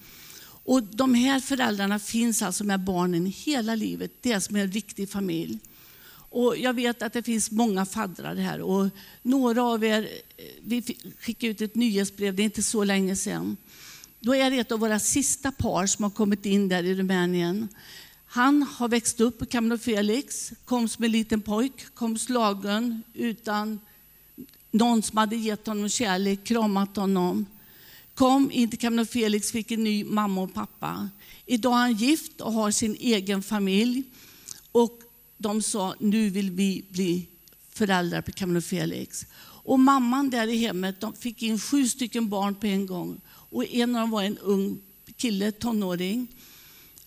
Och 0.66 0.82
de 0.82 1.14
här 1.14 1.40
föräldrarna 1.40 1.98
finns 1.98 2.42
alltså 2.42 2.64
med 2.64 2.80
barnen 2.80 3.26
hela 3.26 3.74
livet. 3.74 4.12
Det 4.20 4.32
är 4.32 4.40
som 4.40 4.56
en 4.56 4.72
riktig 4.72 5.10
familj. 5.10 5.58
Och 6.10 6.56
jag 6.56 6.74
vet 6.74 7.02
att 7.02 7.12
det 7.12 7.22
finns 7.22 7.50
många 7.50 7.86
faddrar 7.86 8.36
här. 8.36 8.60
Och 8.60 8.88
några 9.22 9.62
av 9.62 9.84
er, 9.84 10.02
eh, 10.36 10.44
vi 10.62 10.82
skickade 11.18 11.50
ut 11.50 11.60
ett 11.60 11.74
nyhetsbrev, 11.74 12.34
det 12.34 12.42
är 12.42 12.44
inte 12.44 12.62
så 12.62 12.84
länge 12.84 13.16
sedan. 13.16 13.56
Då 14.24 14.34
är 14.34 14.50
det 14.50 14.58
ett 14.58 14.72
av 14.72 14.80
våra 14.80 14.98
sista 14.98 15.52
par 15.52 15.86
som 15.86 16.02
har 16.02 16.10
kommit 16.10 16.46
in 16.46 16.68
där 16.68 16.84
i 16.84 16.94
Rumänien. 16.94 17.68
Han 18.26 18.62
har 18.62 18.88
växt 18.88 19.20
upp 19.20 19.38
på 19.38 19.46
Camino 19.46 19.78
Felix, 19.78 20.52
kom 20.64 20.88
som 20.88 21.04
en 21.04 21.10
liten 21.10 21.40
pojk, 21.40 21.94
kom 21.94 22.18
slagen 22.18 23.02
utan 23.14 23.80
någon 24.70 25.02
som 25.02 25.18
hade 25.18 25.36
gett 25.36 25.66
honom 25.66 25.88
kärlek, 25.88 26.44
kramat 26.44 26.96
honom. 26.96 27.46
Kom 28.14 28.50
in 28.50 28.70
till 28.70 28.78
Camino 28.78 29.04
Felix, 29.04 29.52
fick 29.52 29.70
en 29.70 29.84
ny 29.84 30.04
mamma 30.04 30.42
och 30.42 30.54
pappa. 30.54 31.08
Idag 31.46 31.72
är 31.72 31.78
han 31.78 31.94
gift 31.94 32.40
och 32.40 32.52
har 32.52 32.70
sin 32.70 32.96
egen 33.00 33.42
familj. 33.42 34.02
Och 34.72 35.00
de 35.38 35.62
sa, 35.62 35.94
nu 35.98 36.30
vill 36.30 36.50
vi 36.50 36.84
bli 36.90 37.26
föräldrar 37.70 38.22
på 38.22 38.32
Camino 38.32 38.60
Felix. 38.60 39.26
Och 39.64 39.78
mamman 39.78 40.30
där 40.30 40.46
i 40.46 40.56
hemmet, 40.56 41.00
de 41.00 41.12
fick 41.12 41.42
in 41.42 41.58
sju 41.58 41.88
stycken 41.88 42.28
barn 42.28 42.54
på 42.54 42.66
en 42.66 42.86
gång. 42.86 43.20
Och 43.54 43.64
en 43.64 43.96
av 43.96 44.00
dem 44.00 44.10
var 44.10 44.22
en 44.22 44.38
ung 44.38 44.80
kille, 45.16 45.52
tonåring. 45.52 46.28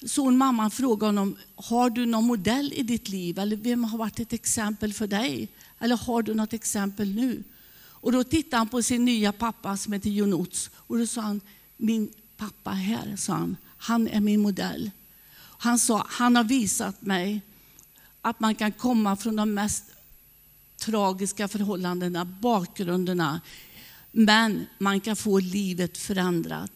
Så 0.06 0.32
mamman 0.32 0.72
frågade 0.72 1.06
honom, 1.06 1.38
har 1.56 1.90
du 1.90 2.06
någon 2.06 2.26
modell 2.26 2.74
i 2.76 2.84
ditt 2.84 3.10
liv? 3.10 3.40
Eller 3.40 3.56
vem 3.56 3.84
har 3.84 3.98
varit 3.98 4.20
ett 4.20 4.34
exempel 4.34 4.94
för 4.94 5.08
dig? 5.08 5.48
Eller 5.80 5.98
har 5.98 6.22
du 6.22 6.34
något 6.34 6.54
exempel 6.54 7.16
nu? 7.16 7.44
Och 7.80 8.12
då 8.12 8.24
tittade 8.24 8.58
han 8.58 8.68
på 8.68 8.84
sin 8.84 9.06
nya 9.06 9.32
pappa 9.32 9.78
som 9.78 9.94
heter 9.94 10.10
Jonots. 10.10 10.70
Och 10.76 10.98
då 10.98 11.08
sa 11.08 11.22
han, 11.22 11.42
min 11.78 12.10
pappa 12.38 12.72
här, 12.72 13.16
sa 13.16 13.34
han, 13.34 13.58
han 13.78 14.08
är 14.08 14.20
min 14.20 14.42
modell. 14.42 14.92
Han 15.58 15.80
sa, 15.80 16.06
han 16.10 16.36
har 16.36 16.44
visat 16.44 17.02
mig 17.02 17.42
att 18.22 18.40
man 18.40 18.56
kan 18.56 18.72
komma 18.72 19.16
från 19.16 19.36
de 19.36 19.54
mest 19.54 19.84
tragiska 20.78 21.48
förhållandena, 21.48 22.26
bakgrunderna. 22.26 23.42
Men 24.20 24.66
man 24.78 25.00
kan 25.00 25.16
få 25.16 25.40
livet 25.40 25.98
förändrat 25.98 26.72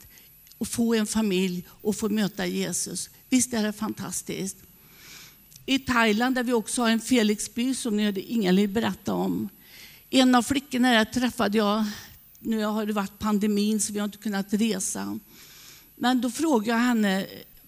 och 0.58 0.68
få 0.68 0.94
en 0.94 1.08
familj 1.08 1.66
och 1.70 1.96
få 1.96 2.10
möta 2.10 2.46
Jesus. 2.46 3.10
Visst 3.30 3.54
är 3.54 3.64
det 3.64 3.74
fantastiskt? 3.74 4.58
I 5.66 5.80
Thailand 5.80 6.36
där 6.36 6.44
vi 6.44 6.54
också 6.54 6.82
har 6.82 6.90
en 6.90 7.00
Felixby 7.00 7.76
som 7.76 7.98
ni 7.98 8.04
hörde 8.04 8.32
Ingalill 8.32 8.70
berätta 8.70 9.14
om. 9.14 9.50
En 10.10 10.36
av 10.36 10.44
flickorna 10.44 10.92
där 10.92 11.06
träffade 11.06 11.58
jag, 11.58 11.86
nu 12.40 12.64
har 12.64 12.86
det 12.86 12.94
varit 12.94 13.20
pandemin 13.20 13.80
så 13.80 13.94
vi 13.94 14.00
har 14.00 14.06
inte 14.06 14.18
kunnat 14.18 14.54
resa. 14.54 15.20
Men 15.96 16.22
då 16.22 16.32
frågade 16.32 16.72
jag 16.72 16.86
henne 16.86 17.26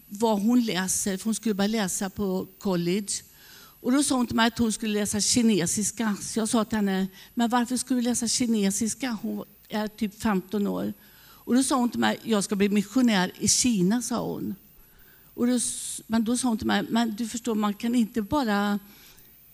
vad 0.10 0.42
hon 0.42 0.66
läser, 0.66 1.18
för 1.18 1.26
hon 1.26 1.36
skulle 1.36 1.56
börja 1.56 1.68
läsa 1.68 2.10
på 2.10 2.48
college. 2.60 3.14
Och 3.56 3.92
då 3.92 4.04
sa 4.04 4.16
hon 4.16 4.28
till 4.28 4.36
mig 4.36 4.48
att 4.48 4.60
hon 4.60 4.74
skulle 4.74 5.00
läsa 5.00 5.22
kinesiska. 5.22 6.16
Så 6.22 6.40
jag 6.40 6.50
sa 6.50 6.66
till 6.66 6.76
henne, 6.76 7.08
men 7.34 7.50
varför 7.50 7.78
skulle 7.78 8.00
du 8.00 8.04
läsa 8.04 8.28
kinesiska? 8.28 9.18
Hon 9.22 9.46
är 9.74 9.88
typ 9.88 10.22
15 10.22 10.68
år. 10.68 10.94
Och 11.46 11.56
då 11.56 11.64
sa 11.64 11.76
hon 11.76 11.90
till 11.90 12.00
mig, 12.00 12.20
jag 12.24 12.44
ska 12.44 12.56
bli 12.56 12.70
missionär 12.70 13.32
i 13.40 13.48
Kina, 13.48 14.02
sa 14.02 14.26
hon. 14.28 14.56
Och 15.34 15.48
då, 15.48 15.60
men 16.08 16.24
då 16.24 16.38
sa 16.38 16.48
hon 16.48 16.58
till 16.58 16.68
mig, 16.68 16.84
men 16.90 17.16
du 17.16 17.28
förstår, 17.28 17.56
man 17.56 17.74
kan 17.74 17.96
inte 17.96 18.22
bara 18.22 18.80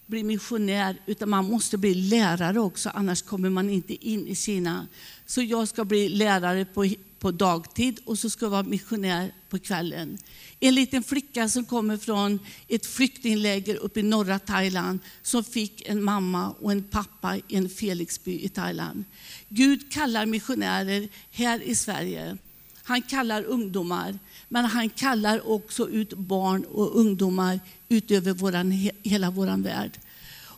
bli 0.05 0.23
missionär, 0.23 0.95
utan 1.05 1.29
man 1.29 1.45
måste 1.45 1.77
bli 1.77 1.93
lärare 1.93 2.59
också, 2.59 2.89
annars 2.93 3.21
kommer 3.21 3.49
man 3.49 3.69
inte 3.69 4.07
in 4.09 4.27
i 4.27 4.35
Kina. 4.35 4.88
Så 5.25 5.41
jag 5.41 5.67
ska 5.67 5.85
bli 5.85 6.09
lärare 6.09 6.65
på, 6.65 6.93
på 7.19 7.31
dagtid 7.31 7.99
och 8.05 8.19
så 8.19 8.29
ska 8.29 8.45
jag 8.45 8.49
vara 8.49 8.63
missionär 8.63 9.33
på 9.49 9.59
kvällen. 9.59 10.17
En 10.59 10.75
liten 10.75 11.03
flicka 11.03 11.49
som 11.49 11.65
kommer 11.65 11.97
från 11.97 12.39
ett 12.67 12.85
flyktingläger 12.85 13.75
uppe 13.75 13.99
i 13.99 14.03
norra 14.03 14.39
Thailand 14.39 14.99
som 15.21 15.43
fick 15.43 15.87
en 15.87 16.03
mamma 16.03 16.51
och 16.59 16.71
en 16.71 16.83
pappa 16.83 17.37
i 17.37 17.41
en 17.47 17.69
Felixby 17.69 18.39
i 18.39 18.49
Thailand. 18.49 19.03
Gud 19.49 19.91
kallar 19.91 20.25
missionärer 20.25 21.07
här 21.31 21.61
i 21.63 21.75
Sverige. 21.75 22.37
Han 22.83 23.01
kallar 23.01 23.43
ungdomar, 23.43 24.19
men 24.47 24.65
han 24.65 24.89
kallar 24.89 25.49
också 25.49 25.89
ut 25.89 26.13
barn 26.13 26.63
och 26.63 26.99
ungdomar 26.99 27.59
utöver 27.89 28.33
våran, 28.33 28.71
hela 29.03 29.29
vår 29.29 29.63
värld. 29.63 29.99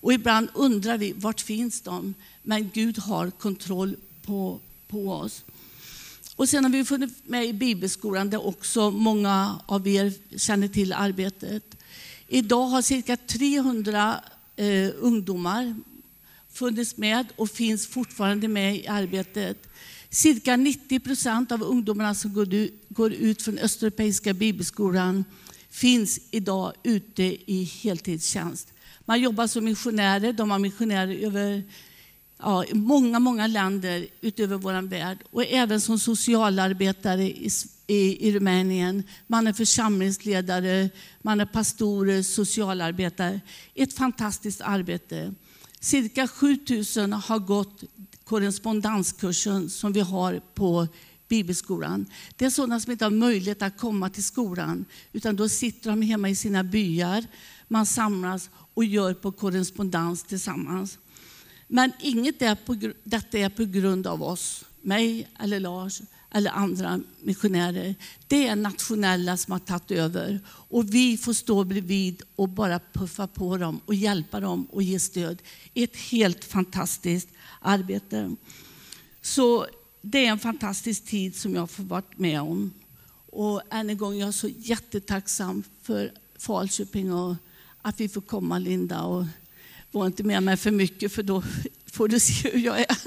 Och 0.02 0.14
ibland 0.14 0.50
undrar 0.54 0.98
vi, 0.98 1.14
vart 1.14 1.42
finns 1.42 1.82
de? 1.82 2.14
Men 2.44 2.70
Gud 2.74 2.98
har 2.98 3.32
kontroll 3.32 3.96
på, 4.26 4.60
på 4.88 5.12
oss. 5.12 5.44
Och 6.42 6.50
sen 6.50 6.64
har 6.64 6.72
vi 6.72 6.86
funnits 6.86 7.14
med 7.24 7.46
i 7.46 7.54
bibelskolan 7.54 8.30
där 8.30 8.46
också 8.48 8.92
många 8.92 9.62
av 9.66 9.88
er 9.88 10.14
känner 10.38 10.68
till 10.68 10.94
arbetet. 10.94 11.64
Idag 12.28 12.66
har 12.66 12.82
cirka 12.82 13.18
300 13.18 14.16
eh, 14.56 14.90
ungdomar 15.00 15.76
funnits 16.52 16.98
med 16.98 17.28
och 17.36 17.50
finns 17.50 17.88
fortfarande 17.88 18.48
med 18.48 18.76
i 18.76 18.88
arbetet. 18.88 19.68
Cirka 20.10 20.56
90 20.56 21.00
procent 21.00 21.52
av 21.52 21.64
ungdomarna 21.64 22.16
som 22.16 22.34
går 22.90 23.14
ut 23.14 23.42
från 23.42 23.58
Östeuropeiska 23.58 24.34
bibelskolan 24.34 25.26
finns 25.70 26.20
idag 26.32 26.74
ute 26.84 27.24
i 27.52 27.64
heltidstjänst. 27.64 28.74
Man 29.06 29.22
jobbar 29.22 29.48
som 29.48 29.66
missionärer, 29.66 30.34
de 30.34 30.52
har 30.52 30.60
missionärer 30.60 31.16
över 31.16 31.64
ja, 32.42 32.66
många, 32.74 33.20
många 33.20 33.48
länder 33.48 34.08
utöver 34.22 34.58
vår 34.58 34.82
värld. 34.82 35.18
Och 35.32 35.46
även 35.46 35.82
som 35.82 36.00
socialarbetare 36.00 37.24
i, 37.24 37.50
i, 37.88 38.28
i 38.28 38.32
Rumänien. 38.32 39.04
Man 39.28 39.48
är 39.48 39.54
församlingsledare, 39.54 40.90
man 41.22 41.42
är 41.42 41.46
pastorer, 41.46 42.24
socialarbetare. 42.24 43.42
Ett 43.76 43.94
fantastiskt 43.94 44.62
arbete. 44.62 45.34
Cirka 45.80 46.28
7000 46.28 47.14
har 47.14 47.40
gått 47.40 47.84
korrespondenskursen 48.24 49.70
som 49.70 49.94
vi 49.94 50.00
har 50.00 50.42
på 50.54 50.88
bibelskolan. 51.28 52.06
Det 52.36 52.46
är 52.46 52.50
sådana 52.50 52.80
som 52.80 52.92
inte 52.92 53.06
har 53.06 53.12
möjlighet 53.12 53.62
att 53.62 53.78
komma 53.78 54.10
till 54.10 54.24
skolan, 54.24 54.86
utan 55.14 55.36
då 55.36 55.50
sitter 55.50 55.90
de 55.90 56.02
hemma 56.02 56.30
i 56.30 56.36
sina 56.36 56.64
byar. 56.64 57.26
Man 57.68 57.86
samlas 57.86 58.50
och 58.74 58.86
gör 58.86 59.14
på 59.14 59.32
korrespondens 59.32 60.24
tillsammans. 60.24 60.98
Men 61.74 61.92
inget 62.00 62.42
är 62.42 62.56
på, 62.56 62.76
detta 63.04 63.38
är 63.38 63.50
på 63.50 63.66
grund 63.66 64.08
av 64.08 64.24
oss, 64.24 64.66
mig 64.82 65.28
eller 65.40 65.60
Lars 65.60 66.02
eller 66.32 66.52
andra 66.52 67.02
missionärer. 67.22 67.96
Det 68.28 68.48
är 68.48 68.56
nationella 68.56 69.38
som 69.38 69.52
har 69.52 69.60
tagit 69.60 69.92
över 69.92 70.40
och 70.48 70.94
vi 70.94 71.18
får 71.18 71.34
stå 71.34 71.64
bredvid 71.64 72.22
och 72.36 72.50
bara 72.50 72.80
puffa 72.94 73.28
på 73.28 73.58
dem 73.58 73.80
och 73.86 73.96
hjälpa 73.96 74.40
dem 74.40 74.68
och 74.72 74.84
ge 74.84 75.00
stöd. 75.00 75.42
Ett 75.74 75.98
helt 75.98 76.46
fantastiskt 76.46 77.30
arbete. 77.62 78.36
Så 79.22 79.66
det 80.02 80.26
är 80.26 80.32
en 80.32 80.40
fantastisk 80.40 81.06
tid 81.06 81.36
som 81.36 81.56
jag 81.56 81.70
får 81.70 81.84
varit 81.84 82.18
med 82.18 82.42
om. 82.42 82.74
Och 83.26 83.62
än 83.70 83.90
en 83.90 83.98
gång, 83.98 84.18
jag 84.18 84.28
är 84.28 84.32
så 84.32 84.50
jättetacksam 84.58 85.64
för 85.82 86.12
Falköping 86.38 87.14
och 87.14 87.36
att 87.82 88.00
vi 88.00 88.10
får 88.10 88.22
komma 88.22 88.60
Linda. 88.60 89.02
Och 89.02 89.26
var 89.92 90.06
inte 90.06 90.24
med 90.24 90.44
mig 90.44 90.58
för 90.58 90.72
mycket 90.72 91.12
för 91.12 91.24
då 91.24 91.44
får 91.86 92.08
du 92.08 92.20
se 92.20 92.50
hur 92.50 92.60
jag 92.60 92.80
är. 92.80 92.98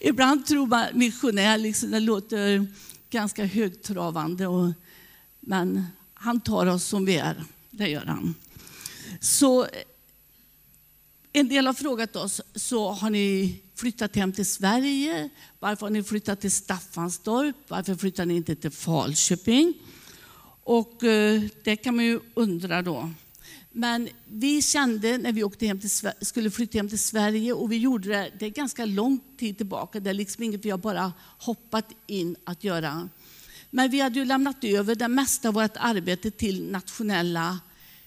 Ibland 0.00 0.46
tror 0.46 0.66
man 0.66 0.86
missionär, 0.94 1.58
liksom, 1.58 1.90
det 1.90 2.00
låter 2.00 2.66
ganska 3.10 3.44
högtravande. 3.44 4.46
Och, 4.46 4.72
men 5.40 5.86
han 6.14 6.40
tar 6.40 6.66
oss 6.66 6.84
som 6.84 7.04
vi 7.04 7.16
är, 7.16 7.44
det 7.70 7.88
gör 7.88 8.04
han. 8.04 8.34
Så 9.20 9.66
en 11.32 11.48
del 11.48 11.66
har 11.66 11.74
frågat 11.74 12.16
oss, 12.16 12.40
så 12.54 12.90
har 12.90 13.10
ni 13.10 13.60
flyttat 13.74 14.16
hem 14.16 14.32
till 14.32 14.46
Sverige? 14.46 15.28
Varför 15.58 15.86
har 15.86 15.90
ni 15.90 16.02
flyttat 16.02 16.40
till 16.40 16.52
Staffanstorp? 16.52 17.56
Varför 17.68 17.94
flyttar 17.94 18.26
ni 18.26 18.36
inte 18.36 18.54
till 18.54 18.70
Falköping? 18.70 19.74
Och 20.64 21.04
eh, 21.04 21.42
det 21.64 21.76
kan 21.76 21.96
man 21.96 22.04
ju 22.04 22.20
undra 22.34 22.82
då. 22.82 23.10
Men 23.72 24.08
vi 24.28 24.62
kände 24.62 25.18
när 25.18 25.32
vi 25.32 25.44
åkte 25.44 25.66
hem 25.66 25.80
till, 25.80 25.90
skulle 26.20 26.50
flytta 26.50 26.78
hem 26.78 26.88
till 26.88 26.98
Sverige 26.98 27.52
och 27.52 27.72
vi 27.72 27.76
gjorde 27.76 28.08
det, 28.08 28.30
det 28.38 28.46
är 28.46 28.50
ganska 28.50 28.84
lång 28.84 29.20
tid 29.38 29.56
tillbaka, 29.56 30.00
det 30.00 30.10
är 30.10 30.14
liksom 30.14 30.44
inget 30.44 30.64
vi 30.64 30.70
har 30.70 30.78
bara 30.78 31.12
hoppat 31.38 31.86
in 32.06 32.36
att 32.44 32.64
göra. 32.64 33.08
Men 33.70 33.90
vi 33.90 34.00
hade 34.00 34.18
ju 34.18 34.24
lämnat 34.24 34.64
över 34.64 34.94
det 34.94 35.08
mesta 35.08 35.48
av 35.48 35.54
vårt 35.54 35.76
arbete 35.76 36.30
till 36.30 36.70
nationella 36.70 37.60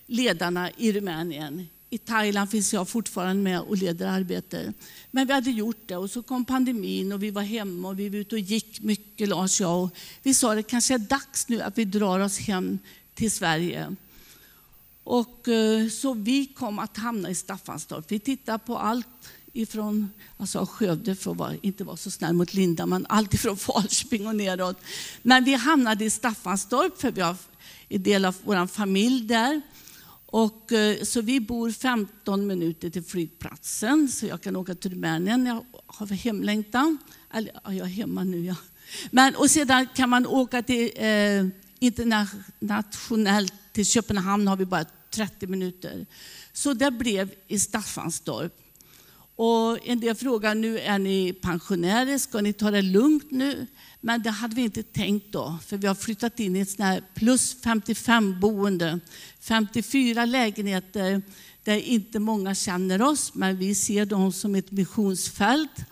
ledarna 0.05 0.71
i 0.77 0.91
Rumänien. 0.91 1.67
I 1.89 1.97
Thailand 1.97 2.49
finns 2.49 2.73
jag 2.73 2.89
fortfarande 2.89 3.43
med 3.43 3.61
och 3.61 3.77
leder 3.77 4.07
arbetet. 4.07 4.75
Men 5.11 5.27
vi 5.27 5.33
hade 5.33 5.51
gjort 5.51 5.81
det 5.85 5.97
och 5.97 6.11
så 6.11 6.23
kom 6.23 6.45
pandemin 6.45 7.11
och 7.11 7.23
vi 7.23 7.31
var 7.31 7.41
hemma 7.41 7.87
och 7.87 7.99
vi 7.99 8.09
var 8.09 8.17
ute 8.17 8.35
och 8.35 8.39
gick 8.39 8.81
mycket 8.81 9.29
Lars 9.29 9.61
och 9.61 9.65
jag. 9.65 9.83
Och 9.83 9.89
vi 10.23 10.33
sa 10.33 10.55
det 10.55 10.63
kanske 10.63 10.93
är 10.93 10.97
dags 10.97 11.49
nu 11.49 11.61
att 11.61 11.77
vi 11.77 11.85
drar 11.85 12.19
oss 12.19 12.39
hem 12.39 12.79
till 13.13 13.31
Sverige. 13.31 13.95
Och 15.03 15.47
eh, 15.47 15.87
så 15.89 16.13
vi 16.13 16.45
kom 16.45 16.79
att 16.79 16.97
hamna 16.97 17.29
i 17.29 17.35
Staffanstorp. 17.35 18.11
Vi 18.11 18.19
tittade 18.19 18.59
på 18.59 18.77
allt 18.77 19.07
ifrån, 19.53 20.11
jag 20.37 20.47
sa 20.47 20.65
Skövde 20.65 21.15
för 21.15 21.45
att 21.45 21.63
inte 21.63 21.83
vara 21.83 21.97
så 21.97 22.11
snäll 22.11 22.33
mot 22.33 22.53
Linda, 22.53 22.85
men 22.85 23.05
allt 23.09 23.33
ifrån 23.33 23.57
Falköping 23.57 24.27
och 24.27 24.35
neråt. 24.35 24.77
Men 25.21 25.43
vi 25.43 25.53
hamnade 25.53 26.05
i 26.05 26.09
Staffanstorp 26.09 27.01
för 27.01 27.11
vi 27.11 27.21
har 27.21 27.35
en 27.89 28.03
del 28.03 28.25
av 28.25 28.35
vår 28.43 28.67
familj 28.67 29.27
där. 29.27 29.61
Och, 30.25 30.71
eh, 30.71 31.03
så 31.03 31.21
vi 31.21 31.39
bor 31.39 31.71
15 31.71 32.47
minuter 32.47 32.89
till 32.89 33.03
flygplatsen, 33.03 34.07
så 34.07 34.25
jag 34.25 34.41
kan 34.41 34.55
åka 34.55 34.75
till 34.75 34.91
Rumänien. 34.91 35.45
Jag 35.45 35.65
har 35.87 36.07
hemlängtan. 36.07 36.97
Eller, 37.33 37.53
jag 37.63 37.75
är 37.75 37.85
hemma 37.85 38.23
nu, 38.23 38.45
ja. 38.45 38.55
Men, 39.11 39.35
och 39.35 39.49
sedan 39.49 39.87
kan 39.95 40.09
man 40.09 40.27
åka 40.27 40.63
till 40.63 40.91
eh, 40.95 41.45
internationellt, 41.79 43.53
till 43.73 43.85
Köpenhamn 43.85 44.47
har 44.47 44.57
vi 44.57 44.65
bara 44.65 44.85
30 45.13 45.47
minuter. 45.47 46.05
Så 46.53 46.73
det 46.73 46.91
blev 46.91 47.33
i 47.47 47.59
Staffanstorp. 47.59 48.59
Och 49.35 49.87
en 49.87 49.99
del 49.99 50.15
frågar, 50.15 50.55
nu 50.55 50.79
är 50.79 50.99
ni 50.99 51.33
pensionärer, 51.33 52.17
ska 52.17 52.41
ni 52.41 52.53
ta 52.53 52.71
det 52.71 52.81
lugnt 52.81 53.31
nu? 53.31 53.67
Men 54.01 54.23
det 54.23 54.29
hade 54.29 54.55
vi 54.55 54.61
inte 54.61 54.83
tänkt 54.83 55.31
då, 55.31 55.57
för 55.65 55.77
vi 55.77 55.87
har 55.87 55.95
flyttat 55.95 56.39
in 56.39 56.55
i 56.55 56.59
ett 56.59 56.69
sånt 56.69 56.79
här 56.79 57.03
plus 57.13 57.55
55 57.63 58.39
boende. 58.39 58.99
54 59.39 60.25
lägenheter 60.25 61.21
där 61.63 61.77
inte 61.77 62.19
många 62.19 62.55
känner 62.55 63.01
oss, 63.01 63.33
men 63.33 63.57
vi 63.57 63.75
ser 63.75 64.05
dem 64.05 64.33
som 64.33 64.55
ett 64.55 64.71
missionsfält. 64.71 65.85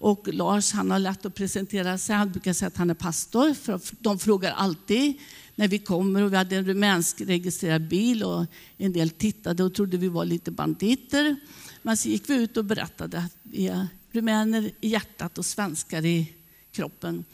Och 0.00 0.28
Lars 0.32 0.72
han 0.72 0.90
har 0.90 0.98
lätt 0.98 1.26
att 1.26 1.34
presentera 1.34 1.98
sig. 1.98 2.16
Han 2.16 2.32
brukar 2.32 2.52
säga 2.52 2.66
att 2.66 2.76
han 2.76 2.90
är 2.90 2.94
pastor, 2.94 3.54
för 3.54 3.80
de 3.98 4.18
frågar 4.18 4.52
alltid 4.52 5.14
när 5.54 5.68
vi 5.68 5.78
kommer. 5.78 6.22
Och 6.22 6.32
vi 6.32 6.36
hade 6.36 6.56
en 6.56 6.64
rumänsk 6.64 7.20
registrerad 7.20 7.88
bil 7.88 8.22
och 8.22 8.46
en 8.76 8.92
del 8.92 9.10
tittade 9.10 9.64
och 9.64 9.74
trodde 9.74 9.96
vi 9.96 10.08
var 10.08 10.24
lite 10.24 10.50
banditer. 10.50 11.36
Men 11.82 11.96
så 11.96 12.08
gick 12.08 12.30
vi 12.30 12.34
ut 12.34 12.56
och 12.56 12.64
berättade 12.64 13.18
att 13.18 13.36
vi 13.42 13.68
är 13.68 13.88
rumäner 14.12 14.70
i 14.80 14.88
hjärtat 14.88 15.38
och 15.38 15.46
svenskar 15.46 16.04
i 16.04 16.32
kroppen. 16.72 17.24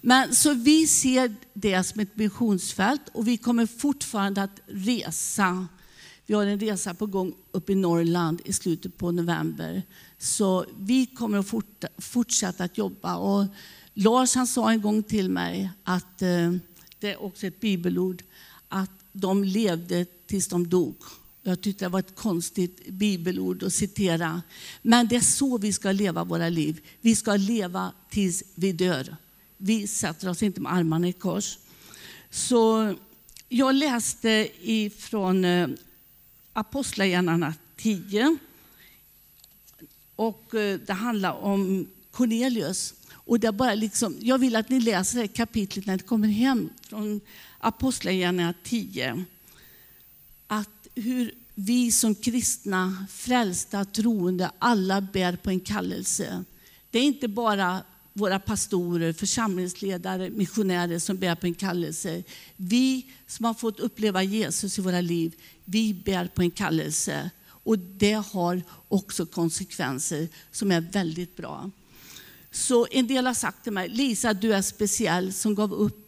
Men 0.00 0.34
så 0.34 0.54
vi 0.54 0.86
ser 0.86 1.34
det 1.54 1.84
som 1.84 2.00
ett 2.00 2.16
missionsfält 2.16 3.02
och 3.12 3.28
vi 3.28 3.36
kommer 3.36 3.66
fortfarande 3.66 4.42
att 4.42 4.60
resa. 4.66 5.66
Vi 6.28 6.34
har 6.34 6.46
en 6.46 6.60
resa 6.60 6.94
på 6.94 7.06
gång 7.06 7.34
upp 7.52 7.70
i 7.70 7.74
Norrland 7.74 8.40
i 8.44 8.52
slutet 8.52 8.96
på 8.96 9.12
november. 9.12 9.82
Så 10.18 10.64
vi 10.78 11.06
kommer 11.06 11.38
att 11.38 11.46
fortsätta 11.98 12.64
att 12.64 12.78
jobba. 12.78 13.16
Och 13.16 13.46
Lars 13.94 14.34
han 14.34 14.46
sa 14.46 14.70
en 14.70 14.80
gång 14.80 15.02
till 15.02 15.30
mig 15.30 15.70
att 15.84 16.22
eh, 16.22 16.52
det 16.98 17.12
är 17.12 17.22
också 17.22 17.46
ett 17.46 17.60
bibelord, 17.60 18.22
att 18.68 18.90
de 19.12 19.44
levde 19.44 20.04
tills 20.26 20.48
de 20.48 20.68
dog. 20.68 20.96
Jag 21.42 21.60
tyckte 21.60 21.84
det 21.84 21.88
var 21.88 21.98
ett 21.98 22.16
konstigt 22.16 22.88
bibelord 22.88 23.62
att 23.62 23.72
citera. 23.72 24.42
Men 24.82 25.08
det 25.08 25.16
är 25.16 25.20
så 25.20 25.58
vi 25.58 25.72
ska 25.72 25.92
leva 25.92 26.24
våra 26.24 26.48
liv. 26.48 26.80
Vi 27.00 27.16
ska 27.16 27.36
leva 27.36 27.92
tills 28.10 28.42
vi 28.54 28.72
dör. 28.72 29.16
Vi 29.56 29.86
sätter 29.86 30.28
oss 30.28 30.42
inte 30.42 30.60
med 30.60 30.72
armarna 30.72 31.08
i 31.08 31.12
kors. 31.12 31.58
Så 32.30 32.94
jag 33.48 33.74
läste 33.74 34.48
ifrån 34.62 35.44
eh, 35.44 35.68
Apostlagärningarna 36.58 37.54
10. 37.76 38.38
Och 40.16 40.54
eh, 40.54 40.80
det 40.86 40.92
handlar 40.92 41.32
om 41.32 41.86
Cornelius. 42.10 42.94
Och 43.12 43.40
det 43.40 43.52
bara 43.52 43.74
liksom, 43.74 44.16
jag 44.20 44.38
vill 44.38 44.56
att 44.56 44.68
ni 44.68 44.80
läser 44.80 45.18
det 45.18 45.28
kapitlet 45.28 45.86
när 45.86 45.96
ni 45.96 46.02
kommer 46.02 46.28
hem 46.28 46.70
från 46.82 47.20
Apostlagärningarna 47.58 48.54
10. 48.62 49.24
Att 50.46 50.88
hur 50.94 51.34
vi 51.54 51.92
som 51.92 52.14
kristna, 52.14 53.06
frälsta, 53.10 53.84
troende, 53.84 54.50
alla 54.58 55.00
bär 55.00 55.36
på 55.36 55.50
en 55.50 55.60
kallelse. 55.60 56.44
Det 56.90 56.98
är 56.98 57.02
inte 57.04 57.28
bara 57.28 57.82
våra 58.18 58.38
pastorer, 58.38 59.12
församlingsledare, 59.12 60.30
missionärer 60.30 60.98
som 60.98 61.16
bär 61.16 61.34
på 61.34 61.46
en 61.46 61.54
kallelse. 61.54 62.22
Vi 62.56 63.06
som 63.26 63.44
har 63.44 63.54
fått 63.54 63.80
uppleva 63.80 64.22
Jesus 64.22 64.78
i 64.78 64.82
våra 64.82 65.00
liv, 65.00 65.34
vi 65.64 65.94
bär 65.94 66.26
på 66.26 66.42
en 66.42 66.50
kallelse. 66.50 67.30
Och 67.46 67.78
det 67.78 68.12
har 68.12 68.62
också 68.88 69.26
konsekvenser 69.26 70.28
som 70.50 70.72
är 70.72 70.80
väldigt 70.80 71.36
bra. 71.36 71.70
Så 72.50 72.86
en 72.90 73.06
del 73.06 73.26
har 73.26 73.34
sagt 73.34 73.64
till 73.64 73.72
mig, 73.72 73.88
Lisa 73.88 74.34
du 74.34 74.54
är 74.54 74.62
speciell 74.62 75.32
som 75.32 75.54
gav 75.54 75.72
upp 75.72 76.04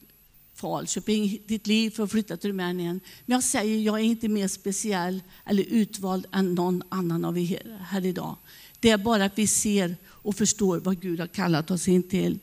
Falköping, 0.55 1.39
ditt 1.47 1.67
liv 1.67 1.91
för 1.91 2.05
att 2.05 2.11
flytta 2.11 2.37
till 2.37 2.51
Rumänien. 2.51 3.01
Men 3.27 3.35
jag 3.35 3.45
säger, 3.45 3.79
jag 3.79 4.01
är 4.01 4.05
inte 4.05 4.29
mer 4.29 4.49
speciell 4.49 5.23
eller 5.45 5.63
utvald 5.63 6.27
än 6.33 6.55
någon 6.55 6.83
annan 6.89 7.25
av 7.25 7.39
er 7.39 7.79
här 7.89 8.07
idag. 8.07 8.37
Det 8.81 8.91
är 8.91 8.99
bara 8.99 9.25
att 9.25 9.39
vi 9.39 9.47
ser 9.47 9.97
och 10.23 10.37
förstår 10.37 10.79
vad 10.79 11.01
Gud 11.01 11.21
har 11.21 11.27
kallat 11.27 11.71
oss 11.71 11.89
in 11.89 12.03
till. 12.03 12.39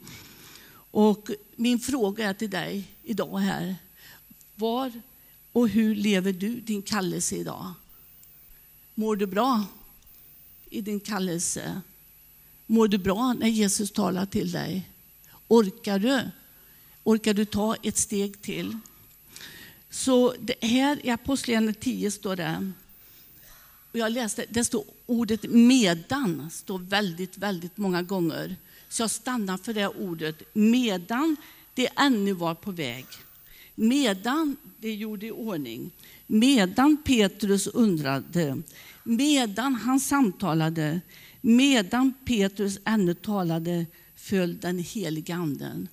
Och 0.91 1.29
min 1.55 1.79
fråga 1.79 2.29
är 2.29 2.33
till 2.33 2.49
dig 2.49 2.87
idag 3.03 3.37
här. 3.37 3.75
Var 4.55 4.91
och 5.51 5.69
hur 5.69 5.95
lever 5.95 6.33
du 6.33 6.59
din 6.59 6.81
kallelse 6.81 7.35
idag? 7.35 7.73
Mår 8.95 9.15
du 9.15 9.25
bra 9.25 9.65
i 10.69 10.81
din 10.81 10.99
kallelse? 10.99 11.81
Mår 12.65 12.87
du 12.87 12.97
bra 12.97 13.33
när 13.33 13.47
Jesus 13.47 13.91
talar 13.91 14.25
till 14.25 14.51
dig? 14.51 14.89
Orkar 15.47 15.99
du? 15.99 16.31
Orkar 17.03 17.33
du 17.33 17.45
ta 17.45 17.75
ett 17.75 17.97
steg 17.97 18.41
till? 18.41 18.77
Så 19.89 20.35
det 20.39 20.67
här 20.67 21.05
i 21.05 21.09
Apostlagärningarna 21.09 21.77
10 21.81 22.11
står 22.11 22.35
det, 22.35 22.71
och 23.91 23.99
jag 23.99 24.11
läste, 24.11 24.45
det 24.49 24.65
står 24.65 24.83
ordet 25.05 25.43
medan, 25.49 26.49
står 26.51 26.79
väldigt, 26.79 27.37
väldigt 27.37 27.77
många 27.77 28.01
gånger. 28.01 28.55
Så 28.89 29.03
jag 29.03 29.11
stannar 29.11 29.57
för 29.57 29.73
det 29.73 29.87
ordet, 29.87 30.41
medan 30.53 31.35
det 31.73 31.89
ännu 31.95 32.33
var 32.33 32.55
på 32.55 32.71
väg. 32.71 33.05
Medan 33.75 34.57
det 34.77 34.95
gjorde 34.95 35.25
i 35.25 35.31
ordning. 35.31 35.91
Medan 36.27 36.97
Petrus 37.05 37.67
undrade, 37.67 38.61
medan 39.03 39.75
han 39.75 39.99
samtalade, 39.99 41.01
medan 41.41 42.13
Petrus 42.25 42.79
ännu 42.85 43.13
talade 43.13 43.85
föll 44.15 44.57
den 44.57 44.79
heliga 44.79 45.35
anden. 45.35 45.87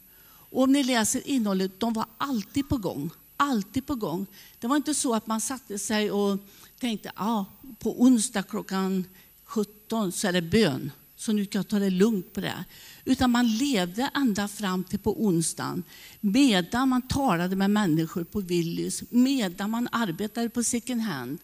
Och 0.54 0.62
om 0.62 0.72
ni 0.72 0.84
läser 0.84 1.28
innehållet, 1.28 1.80
de 1.80 1.92
var 1.92 2.06
alltid 2.18 2.68
på 2.68 2.76
gång. 2.76 3.10
Alltid 3.36 3.86
på 3.86 3.94
gång. 3.94 4.26
Det 4.60 4.66
var 4.66 4.76
inte 4.76 4.94
så 4.94 5.14
att 5.14 5.26
man 5.26 5.40
satte 5.40 5.78
sig 5.78 6.10
och 6.10 6.38
tänkte, 6.78 7.12
ah, 7.14 7.44
på 7.78 8.02
onsdag 8.02 8.42
klockan 8.42 9.04
17 9.44 10.12
så 10.12 10.28
är 10.28 10.32
det 10.32 10.42
bön, 10.42 10.90
så 11.16 11.32
nu 11.32 11.46
kan 11.46 11.58
jag 11.58 11.68
ta 11.68 11.78
det 11.78 11.90
lugnt 11.90 12.32
på 12.32 12.40
det. 12.40 12.64
Utan 13.04 13.30
man 13.30 13.56
levde 13.56 14.10
ända 14.14 14.48
fram 14.48 14.84
till 14.84 14.98
på 14.98 15.24
onsdagen, 15.24 15.82
medan 16.20 16.88
man 16.88 17.02
talade 17.02 17.56
med 17.56 17.70
människor 17.70 18.24
på 18.24 18.40
Willys, 18.40 19.02
medan 19.10 19.70
man 19.70 19.88
arbetade 19.92 20.48
på 20.48 20.62
second 20.62 21.00
hand. 21.00 21.38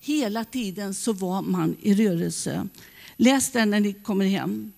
Hela 0.00 0.44
tiden 0.44 0.94
så 0.94 1.12
var 1.12 1.42
man 1.42 1.76
i 1.80 1.94
rörelse. 1.94 2.68
Läs 3.16 3.50
den 3.50 3.70
när 3.70 3.80
ni 3.80 3.92
kommer 3.92 4.26
hem. 4.26 4.72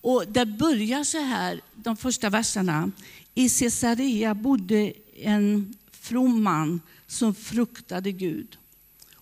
Och 0.00 0.24
det 0.28 0.46
börjar 0.46 1.04
så 1.04 1.18
här, 1.18 1.60
de 1.74 1.96
första 1.96 2.30
verserna. 2.30 2.90
I 3.34 3.48
Caesarea 3.48 4.34
bodde 4.34 4.92
en 5.14 5.74
from 5.90 6.42
man 6.42 6.80
som 7.06 7.34
fruktade 7.34 8.12
Gud. 8.12 8.56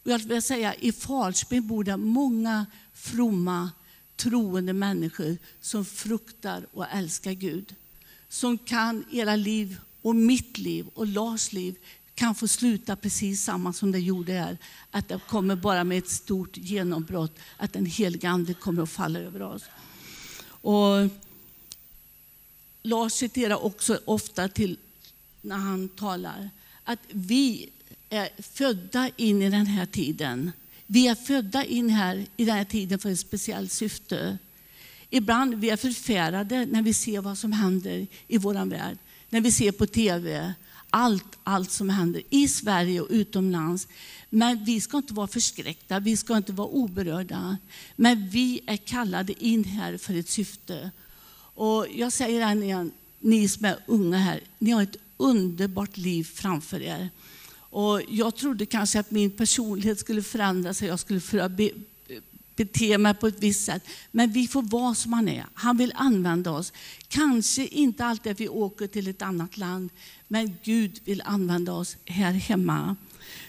Och 0.07 0.13
jag 0.13 0.19
vill 0.19 0.43
säga, 0.43 0.75
I 0.75 0.93
Falsbyn 0.93 1.67
bor 1.67 1.85
det 1.85 1.97
många 1.97 2.67
fromma, 2.95 3.71
troende 4.17 4.73
människor 4.73 5.37
som 5.61 5.85
fruktar 5.85 6.67
och 6.73 6.87
älskar 6.93 7.33
Gud. 7.33 7.75
Som 8.29 8.59
kan 8.59 9.05
era 9.13 9.37
liv 9.37 9.77
och 10.03 10.17
mitt 10.17 10.59
liv 10.59 10.87
och 10.95 11.07
Lars 11.07 11.53
liv 11.53 11.77
kan 12.15 12.35
få 12.35 12.49
sluta 12.49 12.97
precis 12.97 13.43
samma 13.43 13.73
som 13.73 13.93
det 13.93 13.99
gjorde 13.99 14.33
här. 14.33 14.59
Att 14.91 15.09
det 15.09 15.21
kommer 15.29 15.57
bara 15.57 15.85
med 15.85 15.99
ett 15.99 16.09
stort 16.09 16.57
genombrott, 16.57 17.39
att 17.57 17.73
den 17.73 17.87
helige 17.87 18.29
Ande 18.29 18.55
kommer 18.55 18.83
att 18.83 18.91
falla 18.91 19.19
över 19.19 19.43
oss. 19.43 19.63
Och 20.47 21.11
Lars 22.83 23.13
citerar 23.13 23.65
också 23.65 24.01
ofta 24.05 24.49
till 24.49 24.79
när 25.43 25.57
han 25.57 25.89
talar 25.89 26.51
att 26.85 27.01
vi 27.09 27.71
är 28.11 28.29
födda 28.39 29.11
in 29.17 29.43
i 29.43 29.51
den 29.51 29.67
här 29.67 29.87
tiden. 29.87 30.53
Vi 30.87 31.09
är 31.09 31.15
födda 31.15 31.65
in 31.65 31.91
här 31.91 32.27
i 32.37 32.45
den 32.45 32.57
här 32.57 32.65
tiden 32.65 32.99
för 32.99 33.11
ett 33.11 33.21
speciellt 33.21 33.73
syfte. 33.73 34.39
Ibland 35.11 35.55
vi 35.55 35.71
är 35.71 35.77
förfärade 35.77 36.67
när 36.67 36.83
vi 36.83 36.95
ser 36.95 37.21
vad 37.21 37.39
som 37.39 37.53
händer 37.53 38.07
i 38.29 38.39
vår 38.39 38.67
värld. 38.67 38.99
När 39.31 39.41
vi 39.41 39.53
ser 39.53 39.73
på 39.73 39.87
TV, 39.87 40.53
allt, 40.91 41.39
allt 41.45 41.71
som 41.71 41.89
händer 41.89 42.23
i 42.31 42.49
Sverige 42.49 43.01
och 43.01 43.09
utomlands. 43.11 43.89
Men 44.31 44.65
vi 44.65 44.81
ska 44.81 44.97
inte 44.97 45.15
vara 45.15 45.27
förskräckta, 45.27 46.01
vi 46.01 46.17
ska 46.17 46.37
inte 46.37 46.53
vara 46.53 46.69
oberörda. 46.69 47.57
Men 47.97 48.29
vi 48.29 48.61
är 48.67 48.77
kallade 48.77 49.45
in 49.45 49.65
här 49.65 49.97
för 49.97 50.15
ett 50.15 50.29
syfte. 50.29 50.91
Och 51.55 51.87
jag 51.95 52.13
säger 52.13 52.41
än 52.41 52.63
igen, 52.63 52.93
ni 53.21 53.49
som 53.49 53.65
är 53.65 53.77
unga 53.87 54.19
här, 54.19 54.41
ni 54.59 54.71
har 54.71 54.83
ett 54.83 54.97
underbart 55.17 55.97
liv 55.97 56.25
framför 56.25 56.83
er. 56.83 57.11
Och 57.77 58.03
jag 58.09 58.37
trodde 58.37 58.67
kanske 58.67 59.01
att 59.01 59.11
min 59.11 59.31
personlighet 59.31 60.01
skulle 60.01 60.23
förändras, 60.23 60.83
jag 60.83 61.01
skulle 61.01 61.51
bete 62.57 62.99
mig 62.99 63.15
på 63.15 63.27
ett 63.27 63.39
visst 63.39 63.65
sätt. 63.65 63.83
Men 64.11 64.33
vi 64.33 64.49
får 64.49 64.63
vara 64.63 64.95
som 64.95 65.13
han 65.13 65.29
är. 65.29 65.47
Han 65.55 65.77
vill 65.77 65.93
använda 65.95 66.51
oss. 66.51 66.73
Kanske 67.09 67.67
inte 67.67 68.05
alltid 68.05 68.33
att 68.33 68.41
vi 68.41 68.49
åker 68.49 68.87
till 68.87 69.09
ett 69.09 69.23
annat 69.23 69.57
land, 69.57 69.91
men 70.29 70.57
Gud 70.63 71.01
vill 71.05 71.23
använda 71.25 71.73
oss 71.73 71.97
här 72.05 72.33
hemma. 72.33 72.97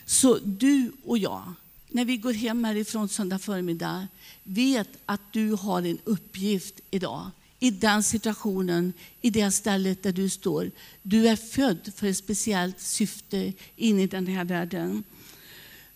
Så 0.06 0.40
du 0.44 0.92
och 1.06 1.18
jag, 1.18 1.54
när 1.90 2.06
vi 2.06 2.18
går 2.18 2.34
hem 2.34 2.64
härifrån 2.64 3.10
söndag 3.10 3.40
förmiddag, 3.40 4.08
vet 4.44 4.90
att 5.06 5.22
du 5.32 5.52
har 5.52 5.82
en 5.82 5.98
uppgift 6.04 6.80
idag. 6.92 7.32
I 7.60 7.72
den 7.72 8.04
situationen, 8.04 8.94
i 9.22 9.30
det 9.30 9.52
stället 9.52 10.04
där 10.04 10.12
du 10.12 10.30
står. 10.30 10.72
Du 11.02 11.28
är 11.28 11.36
född 11.36 11.92
för 11.96 12.08
ett 12.08 12.18
speciellt 12.18 12.80
syfte 12.80 13.54
in 13.76 14.00
i 14.00 14.08
den 14.08 14.28
här 14.28 14.46
världen. 14.46 15.04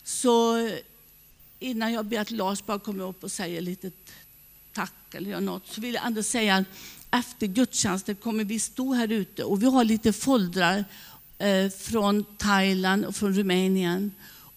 Så 0.03 0.69
innan 1.59 1.93
jag 1.93 2.05
ber 2.05 2.19
att 2.19 2.31
Lars 2.31 2.65
bara 2.65 2.79
kommer 2.79 3.03
upp 3.03 3.23
och 3.23 3.31
säger 3.31 3.61
lite 3.61 3.91
tack 4.73 5.15
eller 5.15 5.41
något, 5.41 5.67
så 5.67 5.81
vill 5.81 5.93
jag 5.93 6.05
ändå 6.05 6.23
säga 6.23 6.55
att 6.55 6.67
efter 7.11 7.47
gudstjänsten 7.47 8.15
kommer 8.15 8.43
vi 8.43 8.59
stå 8.59 8.93
här 8.93 9.11
ute 9.11 9.43
och 9.43 9.63
vi 9.63 9.65
har 9.65 9.83
lite 9.83 10.13
foldrar 10.13 10.85
eh, 11.37 11.69
från 11.69 12.25
Thailand 12.37 13.05
och 13.05 13.15
från 13.15 13.33
Rumänien. 13.33 14.11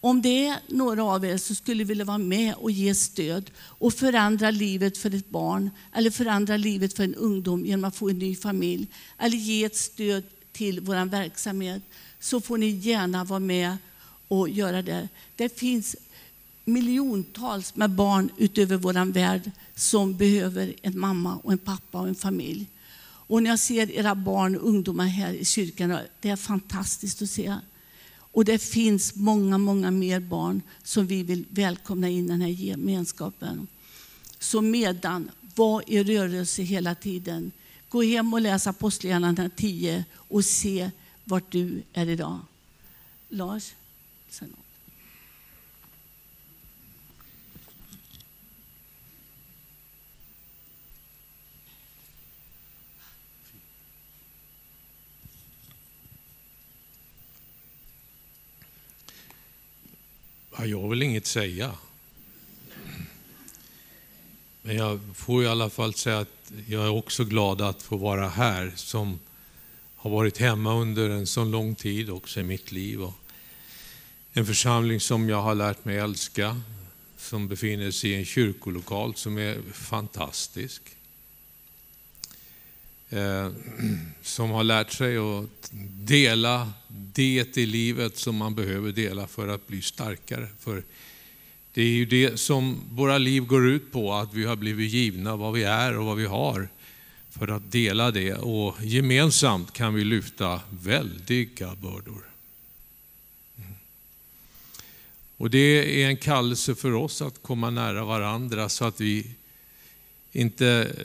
Om 0.05 0.23
det 0.23 0.47
är 0.47 0.59
några 0.69 1.05
av 1.05 1.25
er 1.25 1.37
som 1.37 1.57
skulle 1.57 1.85
vilja 1.85 2.05
vara 2.05 2.19
med 2.19 2.55
och 2.55 2.71
ge 2.71 2.95
stöd 2.95 3.51
och 3.57 3.95
förändra 3.95 4.51
livet 4.51 4.99
för 4.99 5.15
ett 5.15 5.31
barn 5.31 5.71
eller 5.93 6.11
förändra 6.11 6.57
livet 6.57 6.97
för 6.97 7.05
en 7.05 7.15
ungdom 7.15 7.67
genom 7.67 7.85
att 7.85 7.97
få 7.97 8.09
en 8.09 8.19
ny 8.19 8.37
familj 8.37 8.87
eller 9.19 9.37
ge 9.37 9.65
ett 9.65 9.77
stöd 9.77 10.23
till 10.53 10.81
vår 10.81 11.05
verksamhet 11.05 11.83
så 12.21 12.41
får 12.41 12.59
ni 12.59 12.67
gärna 12.69 13.25
vara 13.25 13.39
med 13.39 13.77
och 14.29 14.49
göra 14.49 14.83
det. 14.83 15.09
Det 15.37 15.59
finns 15.59 15.97
miljontals 16.65 17.77
med 17.77 17.91
barn 17.91 18.31
utöver 18.37 18.77
vår 18.77 19.13
värld 19.13 19.51
som 19.75 20.17
behöver 20.17 20.75
en 20.83 20.99
mamma 20.99 21.37
och 21.37 21.53
en 21.53 21.59
pappa 21.59 22.01
och 22.01 22.09
en 22.09 22.15
familj. 22.15 22.67
Och 23.27 23.43
när 23.43 23.51
jag 23.51 23.59
ser 23.59 23.91
era 23.91 24.15
barn 24.15 24.57
och 24.57 24.69
ungdomar 24.69 25.07
här 25.07 25.33
i 25.33 25.45
kyrkan, 25.45 25.99
det 26.21 26.31
är 26.31 26.37
fantastiskt 26.37 27.23
att 27.23 27.31
se. 27.31 27.55
Och 28.35 28.45
det 28.45 28.59
finns 28.59 29.15
många, 29.15 29.59
många 29.59 29.91
mer 29.91 30.21
barn 30.21 30.63
som 30.83 31.07
vi 31.07 31.23
vill 31.23 31.45
välkomna 31.51 32.09
in 32.09 32.25
i 32.25 32.29
den 32.29 32.41
här 32.41 32.49
gemenskapen. 32.49 33.67
Så 34.39 34.61
medan, 34.61 35.31
var 35.55 35.85
i 35.87 36.05
rörelse 36.05 36.63
hela 36.63 36.95
tiden. 36.95 37.53
Gå 37.89 38.03
hem 38.03 38.35
och 38.35 38.41
läs 38.41 38.67
Apostlagärningarna 38.67 39.51
10 39.57 40.05
och 40.15 40.45
se 40.45 40.91
vart 41.25 41.53
du 41.53 41.83
är 41.93 42.09
idag. 42.09 42.39
Lars? 43.29 43.73
Ja, 60.65 60.69
jag 60.69 60.89
vill 60.89 61.03
inget 61.03 61.27
säga. 61.27 61.73
Men 64.63 64.77
jag 64.77 65.01
får 65.15 65.45
i 65.45 65.47
alla 65.47 65.71
fall 65.71 65.95
säga 65.95 66.19
att 66.19 66.53
jag 66.67 66.85
är 66.85 66.91
också 66.91 67.25
glad 67.25 67.61
att 67.61 67.83
få 67.83 67.97
vara 67.97 68.29
här 68.29 68.73
som 68.77 69.19
har 69.97 70.11
varit 70.11 70.39
hemma 70.39 70.75
under 70.75 71.11
en 71.11 71.27
så 71.27 71.45
lång 71.45 71.75
tid 71.75 72.11
också 72.11 72.41
i 72.41 72.43
mitt 72.43 72.73
liv. 72.73 73.03
Och 73.03 73.13
en 74.33 74.47
församling 74.47 75.01
som 75.01 75.29
jag 75.29 75.43
har 75.43 75.55
lärt 75.55 75.85
mig 75.85 75.99
älska, 75.99 76.61
som 77.19 77.49
befinner 77.49 77.91
sig 77.91 78.11
i 78.11 78.15
en 78.15 78.25
kyrkolokal 78.25 79.15
som 79.15 79.39
är 79.39 79.63
fantastisk. 79.73 80.83
Eh, 83.15 83.49
som 84.23 84.51
har 84.51 84.65
lärt 84.65 84.93
sig 84.93 85.17
att 85.17 85.71
dela 86.05 86.73
det 86.89 87.57
i 87.57 87.67
livet 87.67 88.17
som 88.17 88.37
man 88.37 88.55
behöver 88.55 88.93
dela 88.93 89.27
för 89.27 89.49
att 89.49 89.67
bli 89.67 89.83
starkare. 89.83 90.49
För 90.61 90.83
det 91.73 91.83
är 91.83 91.89
ju 91.89 92.07
det 92.07 92.41
som 92.41 92.81
våra 92.91 93.19
liv 93.19 93.43
går 93.43 93.69
ut 93.69 93.93
på, 93.93 94.13
att 94.13 94.35
vi 94.35 94.45
har 94.45 94.57
blivit 94.57 94.93
givna 94.93 95.37
vad 95.37 95.53
vi 95.53 95.63
är 95.63 95.99
och 95.99 96.05
vad 96.05 96.17
vi 96.17 96.27
har 96.27 96.69
för 97.31 97.49
att 97.49 97.73
dela 97.73 98.11
det. 98.11 98.35
Och 98.35 98.77
gemensamt 98.83 99.73
kan 99.73 99.95
vi 99.95 100.05
lyfta 100.05 100.61
väldiga 100.71 101.75
bördor. 101.75 102.25
Och 105.37 105.51
det 105.51 106.03
är 106.03 106.09
en 106.09 106.17
kallelse 106.17 106.75
för 106.75 106.95
oss 106.95 107.23
att 107.23 107.43
komma 107.43 107.71
nära 107.71 108.05
varandra 108.05 108.69
så 108.69 108.85
att 108.85 109.01
vi 109.01 109.27
inte 110.33 110.97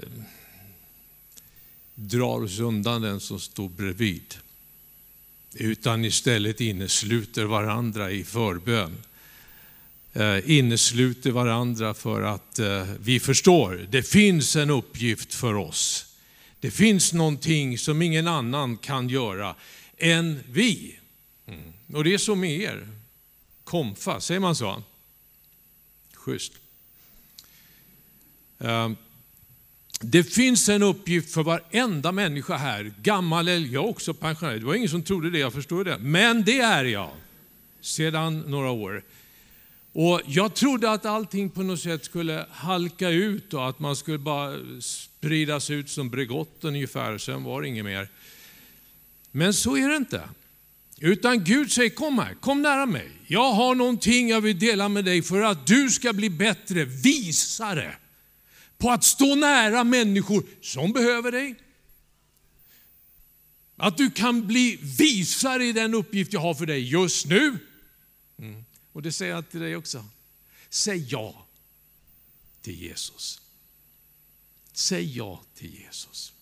drar 2.00 2.44
oss 2.44 2.60
undan 2.60 3.02
den 3.02 3.20
som 3.20 3.40
står 3.40 3.70
bredvid. 3.70 4.36
Utan 5.54 6.06
istället 6.06 6.62
innesluter 6.62 7.46
varandra 7.46 8.12
i 8.12 8.24
förbön. 8.24 8.98
Eh, 10.14 10.52
innesluter 10.52 11.32
varandra 11.32 11.94
för 11.94 12.22
att 12.22 12.60
eh, 12.60 12.88
vi 13.00 13.20
förstår, 13.20 13.88
det 13.90 14.04
finns 14.04 14.56
en 14.56 14.70
uppgift 14.70 15.34
för 15.34 15.54
oss. 15.54 16.06
Det 16.60 16.72
finns 16.72 17.14
någonting 17.14 17.78
som 17.78 18.02
ingen 18.02 18.28
annan 18.28 18.78
kan 18.78 19.10
göra 19.10 19.56
än 19.98 20.40
vi. 20.50 21.00
Mm. 21.48 21.74
Och 21.94 22.04
det 22.04 22.14
är 22.14 22.18
så 22.18 22.36
med 22.36 22.60
er. 22.62 22.88
Komfa, 23.64 24.22
säger 24.22 24.40
man 24.40 24.56
så? 24.56 24.84
Schysst. 26.14 26.54
Eh, 28.60 28.92
det 30.12 30.24
finns 30.24 30.70
en 30.70 30.84
uppgift 30.84 31.34
för 31.34 31.44
varenda 31.44 32.12
människa 32.12 32.58
här, 32.58 32.94
gammal 33.02 33.48
eller 33.48 33.68
jag 33.68 33.90
också 33.90 34.14
pensionär. 34.14 34.58
Det 34.58 34.66
var 34.66 34.76
ingen 34.76 34.90
som 34.90 35.04
trodde 35.04 35.30
det, 35.30 35.40
jag 35.40 35.54
förstår 35.54 35.84
det. 35.84 35.98
Men 35.98 36.44
det 36.44 36.60
är 36.60 36.86
jag, 36.86 37.12
sedan 37.82 38.40
några 38.40 38.70
år. 38.70 39.04
Och 39.94 40.22
Jag 40.26 40.56
trodde 40.56 40.92
att 40.92 41.06
allting 41.06 41.50
på 41.50 41.64
något 41.64 41.80
sätt 41.80 42.06
skulle 42.06 42.46
halka 42.52 43.10
ut 43.10 43.54
och 43.54 43.70
att 43.70 43.80
man 43.80 43.96
skulle 43.96 44.18
bara 44.18 44.54
spridas 44.82 45.70
ut 45.70 45.90
som 45.90 46.10
Bregott 46.10 46.60
ungefär, 46.62 47.18
sen 47.18 47.44
var 47.44 47.62
det 47.62 47.68
inget 47.68 47.86
mer. 47.86 48.10
Men 49.32 49.54
så 49.54 49.78
är 49.78 49.90
det 49.90 49.96
inte. 49.96 50.22
Utan 51.00 51.44
Gud 51.44 51.72
säger, 51.72 51.90
kom 51.90 52.20
här, 52.20 52.34
kom 52.34 52.62
nära 52.62 52.86
mig. 52.86 53.12
Jag 53.28 53.54
har 53.54 53.76
någonting 53.76 54.30
jag 54.30 54.42
vill 54.42 54.60
dela 54.60 54.90
med 54.90 55.06
dig 55.06 55.22
för 55.22 55.42
att 55.42 55.68
du 55.68 55.90
ska 55.90 56.14
bli 56.14 56.30
bättre 56.30 56.86
visare 56.86 57.96
på 58.80 58.92
att 58.92 59.04
stå 59.04 59.36
nära 59.36 59.84
människor 59.84 60.44
som 60.62 60.94
behöver 60.94 61.32
dig. 61.32 61.56
Att 63.76 63.98
du 63.98 64.12
kan 64.12 64.48
bli 64.48 64.80
visare 64.82 65.66
i 65.66 65.74
den 65.74 65.94
uppgift 65.94 66.34
jag 66.34 66.40
har 66.40 66.54
för 66.54 66.66
dig 66.66 66.92
just 66.92 67.26
nu. 67.26 67.60
Mm. 68.38 68.64
Och 68.92 69.02
det 69.02 69.12
säger 69.12 69.34
jag 69.34 69.50
till 69.50 69.60
dig 69.60 69.76
också. 69.76 70.06
Säg 70.70 71.08
ja 71.10 71.48
till 72.62 72.82
Jesus. 72.82 73.42
Säg 74.74 75.18
ja 75.18 75.44
till 75.56 75.80
Jesus. 75.80 76.34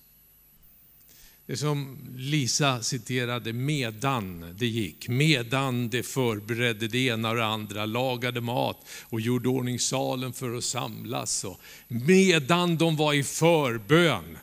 Det 1.48 1.58
som 1.58 1.98
Lisa 2.18 2.84
citerade, 2.84 3.54
medan 3.54 4.56
det 4.58 4.68
gick, 4.68 5.08
medan 5.08 5.90
det 5.90 6.04
förberedde 6.04 6.88
det 6.88 6.98
ena 6.98 7.30
och 7.30 7.36
det 7.36 7.46
andra, 7.46 7.86
lagade 7.86 8.42
mat 8.42 8.86
och 9.04 9.22
gjorde 9.22 9.50
ordning 9.50 9.80
salen 9.80 10.34
för 10.34 10.58
att 10.58 10.64
samlas. 10.64 11.44
Och 11.44 11.62
medan 11.88 12.78
de 12.78 12.96
var 12.96 13.14
i 13.14 13.24
förbön 13.24 14.38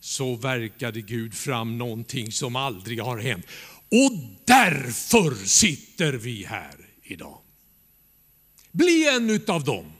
så 0.00 0.34
verkade 0.34 1.00
Gud 1.00 1.34
fram 1.34 1.78
någonting 1.78 2.32
som 2.32 2.56
aldrig 2.56 3.00
har 3.00 3.18
hänt. 3.18 3.46
Och 3.88 4.18
därför 4.44 5.46
sitter 5.46 6.12
vi 6.12 6.44
här 6.44 6.76
idag. 7.02 7.38
Bli 8.72 9.08
en 9.08 9.40
av 9.54 9.64
dem 9.64 9.92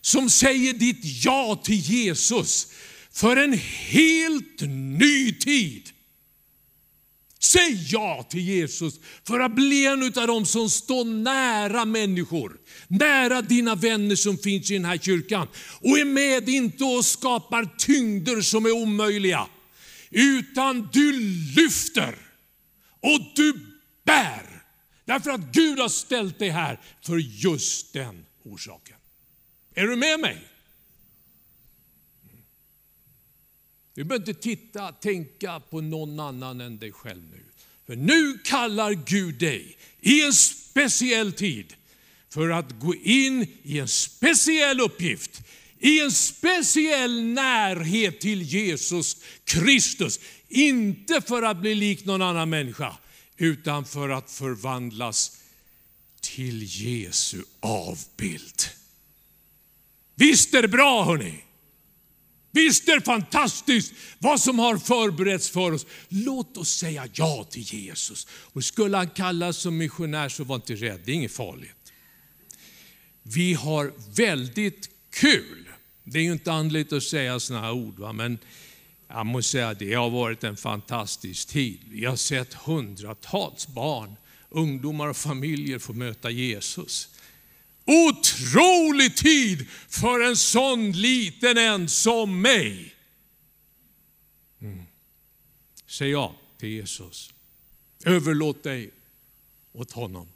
som 0.00 0.30
säger 0.30 0.72
ditt 0.72 1.24
ja 1.24 1.60
till 1.64 1.80
Jesus 1.80 2.72
för 3.16 3.36
en 3.36 3.52
helt 3.88 4.60
ny 4.60 5.32
tid. 5.32 5.90
Säg 7.38 7.88
ja 7.90 8.26
till 8.30 8.40
Jesus 8.40 9.00
för 9.24 9.40
att 9.40 9.54
bli 9.54 9.86
en 9.86 10.02
av 10.02 10.26
dem 10.26 10.46
som 10.46 10.70
står 10.70 11.04
nära 11.04 11.84
människor, 11.84 12.56
nära 12.88 13.42
dina 13.42 13.74
vänner 13.74 14.16
som 14.16 14.38
finns 14.38 14.70
i 14.70 14.74
den 14.74 14.84
här 14.84 14.98
kyrkan 14.98 15.48
och 15.80 15.98
är 15.98 16.04
med 16.04 16.48
inte 16.48 16.84
och 16.84 17.04
skapar 17.04 17.68
tyngder 17.78 18.40
som 18.40 18.66
är 18.66 18.72
omöjliga, 18.72 19.46
utan 20.10 20.88
du 20.92 21.12
lyfter 21.56 22.14
och 23.00 23.20
du 23.34 23.52
bär. 24.04 24.62
Därför 25.04 25.30
att 25.30 25.52
Gud 25.52 25.78
har 25.78 25.88
ställt 25.88 26.38
dig 26.38 26.48
här 26.48 26.80
för 27.02 27.16
just 27.16 27.92
den 27.92 28.24
orsaken. 28.44 28.96
Är 29.74 29.86
du 29.86 29.96
med 29.96 30.20
mig? 30.20 30.55
Du 33.96 34.04
behöver 34.04 34.28
inte 34.28 34.42
titta, 34.42 34.92
tänka 34.92 35.60
på 35.60 35.80
någon 35.80 36.20
annan 36.20 36.60
än 36.60 36.78
dig 36.78 36.92
själv 36.92 37.22
nu. 37.32 37.42
För 37.86 37.96
nu 37.96 38.38
kallar 38.44 38.92
Gud 38.92 39.34
dig 39.34 39.76
i 40.00 40.24
en 40.24 40.32
speciell 40.32 41.32
tid 41.32 41.74
för 42.28 42.50
att 42.50 42.80
gå 42.80 42.94
in 42.94 43.46
i 43.62 43.78
en 43.78 43.88
speciell 43.88 44.80
uppgift, 44.80 45.42
i 45.78 46.00
en 46.00 46.12
speciell 46.12 47.22
närhet 47.22 48.20
till 48.20 48.42
Jesus 48.42 49.16
Kristus. 49.44 50.20
Inte 50.48 51.20
för 51.20 51.42
att 51.42 51.60
bli 51.60 51.74
lik 51.74 52.04
någon 52.04 52.22
annan 52.22 52.50
människa, 52.50 52.96
utan 53.36 53.84
för 53.84 54.08
att 54.08 54.30
förvandlas 54.30 55.40
till 56.20 56.62
Jesu 56.62 57.42
avbild. 57.60 58.62
Visst 60.14 60.54
är 60.54 60.62
det 60.62 60.68
bra 60.68 61.04
hörni? 61.04 61.42
Visst 62.56 62.88
är 62.88 62.94
det 62.94 63.04
fantastiskt 63.04 63.92
vad 64.18 64.40
som 64.40 64.58
har 64.58 64.78
förberetts 64.78 65.50
för 65.50 65.72
oss. 65.72 65.86
Låt 66.08 66.56
oss 66.56 66.70
säga 66.70 67.08
ja 67.12 67.46
till 67.50 67.62
Jesus. 67.62 68.26
Och 68.30 68.64
skulle 68.64 68.96
han 68.96 69.08
kallas 69.08 69.56
som 69.56 69.76
missionär 69.76 70.28
så 70.28 70.44
var 70.44 70.56
inte 70.56 70.74
rädd, 70.74 71.00
det 71.04 71.12
är 71.12 71.14
inget 71.14 71.32
farligt. 71.32 71.92
Vi 73.22 73.54
har 73.54 73.92
väldigt 74.16 74.88
kul. 75.10 75.68
Det 76.04 76.18
är 76.18 76.22
ju 76.22 76.32
inte 76.32 76.52
andligt 76.52 76.92
att 76.92 77.02
säga 77.02 77.40
sådana 77.40 77.66
här 77.66 77.72
ord, 77.72 77.98
va? 77.98 78.12
men 78.12 78.38
jag 79.08 79.26
måste 79.26 79.50
säga 79.50 79.68
att 79.68 79.78
det 79.78 79.94
har 79.94 80.10
varit 80.10 80.44
en 80.44 80.56
fantastisk 80.56 81.48
tid. 81.48 81.80
Vi 81.90 82.04
har 82.04 82.16
sett 82.16 82.54
hundratals 82.54 83.68
barn, 83.68 84.16
ungdomar 84.48 85.08
och 85.08 85.16
familjer 85.16 85.78
få 85.78 85.92
möta 85.92 86.30
Jesus. 86.30 87.08
Otrolig 87.86 89.16
tid 89.16 89.66
för 89.88 90.20
en 90.20 90.36
sån 90.36 90.92
liten 90.92 91.58
en 91.58 91.88
som 91.88 92.42
mig. 92.42 92.94
Mm. 94.60 94.82
Säg 95.86 96.10
ja 96.10 96.36
till 96.58 96.68
Jesus. 96.68 97.34
Överlåt 98.04 98.62
dig 98.62 98.90
åt 99.72 99.92
honom. 99.92 100.28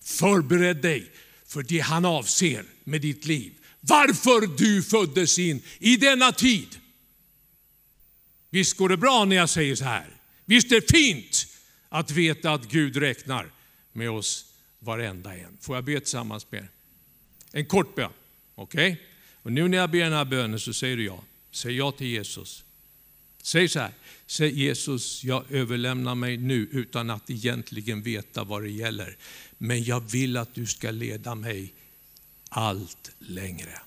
Förbered 0.00 0.82
dig 0.82 1.12
för 1.46 1.62
det 1.62 1.78
han 1.78 2.04
avser 2.04 2.64
med 2.84 3.00
ditt 3.00 3.26
liv. 3.26 3.52
Varför 3.80 4.56
du 4.58 4.82
föddes 4.82 5.38
in 5.38 5.62
i 5.78 5.96
denna 5.96 6.32
tid. 6.32 6.80
Visst 8.50 8.76
går 8.76 8.88
det 8.88 8.96
bra 8.96 9.24
när 9.24 9.36
jag 9.36 9.50
säger 9.50 9.76
så 9.76 9.84
här. 9.84 10.16
Visst 10.44 10.72
är 10.72 10.80
det 10.80 10.90
fint 10.92 11.46
att 11.88 12.10
veta 12.10 12.52
att 12.52 12.70
Gud 12.70 12.96
räknar 12.96 13.52
med 13.92 14.10
oss 14.10 14.51
varenda 14.84 15.36
en. 15.36 15.56
Får 15.60 15.76
jag 15.76 15.84
be 15.84 16.00
tillsammans 16.00 16.46
med 16.50 16.60
er? 16.60 16.68
En 17.52 17.66
kort 17.66 17.94
bön. 17.94 18.10
Okej? 18.54 18.92
Okay? 18.92 19.04
Och 19.42 19.52
nu 19.52 19.68
när 19.68 19.78
jag 19.78 19.90
ber 19.90 20.04
den 20.04 20.12
här 20.12 20.24
bönen 20.24 20.60
så 20.60 20.72
säger 20.72 20.96
du 20.96 21.04
ja. 21.04 21.24
Säg 21.50 21.76
ja 21.76 21.92
till 21.92 22.06
Jesus. 22.06 22.64
Säg 23.42 23.68
så 23.68 23.80
här. 23.80 23.92
Säg 24.26 24.60
Jesus, 24.64 25.24
jag 25.24 25.52
överlämnar 25.52 26.14
mig 26.14 26.36
nu 26.36 26.68
utan 26.72 27.10
att 27.10 27.30
egentligen 27.30 28.02
veta 28.02 28.44
vad 28.44 28.62
det 28.62 28.70
gäller. 28.70 29.16
Men 29.58 29.84
jag 29.84 30.00
vill 30.00 30.36
att 30.36 30.54
du 30.54 30.66
ska 30.66 30.90
leda 30.90 31.34
mig 31.34 31.72
allt 32.48 33.10
längre. 33.18 33.80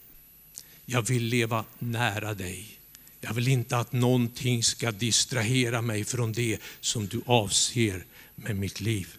Jag 0.85 1.01
vill 1.01 1.23
leva 1.23 1.65
nära 1.79 2.33
dig. 2.33 2.79
Jag 3.21 3.33
vill 3.33 3.47
inte 3.47 3.77
att 3.77 3.91
någonting 3.91 4.63
ska 4.63 4.91
distrahera 4.91 5.81
mig 5.81 6.03
från 6.03 6.33
det 6.33 6.61
som 6.79 7.07
du 7.07 7.21
avser 7.25 8.05
med 8.35 8.55
mitt 8.55 8.81
liv. 8.81 9.15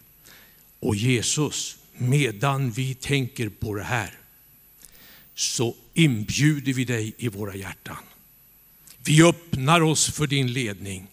Och 0.80 0.96
Jesus, 0.96 1.76
medan 1.92 2.70
vi 2.70 2.94
tänker 2.94 3.48
på 3.48 3.74
det 3.74 3.84
här, 3.84 4.18
så 5.34 5.74
inbjuder 5.94 6.72
vi 6.72 6.84
dig 6.84 7.14
i 7.18 7.28
våra 7.28 7.54
hjärtan. 7.54 7.96
Vi 9.04 9.22
öppnar 9.22 9.80
oss 9.80 10.10
för 10.10 10.26
din 10.26 10.52
ledning. 10.52 11.06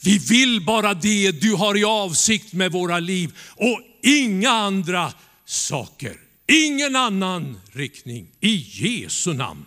Vi 0.00 0.18
vill 0.18 0.64
bara 0.64 0.94
det 0.94 1.32
du 1.32 1.54
har 1.54 1.76
i 1.76 1.84
avsikt 1.84 2.52
med 2.52 2.72
våra 2.72 2.98
liv 2.98 3.38
och 3.56 3.80
inga 4.02 4.50
andra 4.50 5.12
saker. 5.44 6.20
Ingen 6.46 6.96
annan 6.96 7.60
riktning. 7.72 8.28
I 8.40 8.54
Jesu 8.56 9.34
namn. 9.34 9.66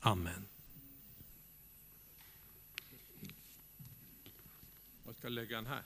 Amen. 0.00 0.44
Jag 5.06 5.14
ska 5.18 5.28
lägga 5.28 5.56
den 5.56 5.66
här. 5.66 5.82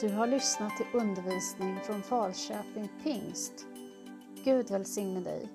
Du 0.00 0.08
har 0.08 0.26
lyssnat 0.26 0.76
till 0.76 1.00
undervisning 1.00 1.78
från 1.86 2.02
Falköping 2.02 2.88
Pingst. 3.02 3.66
Gud 4.44 4.70
välsigne 4.70 5.20
dig. 5.20 5.48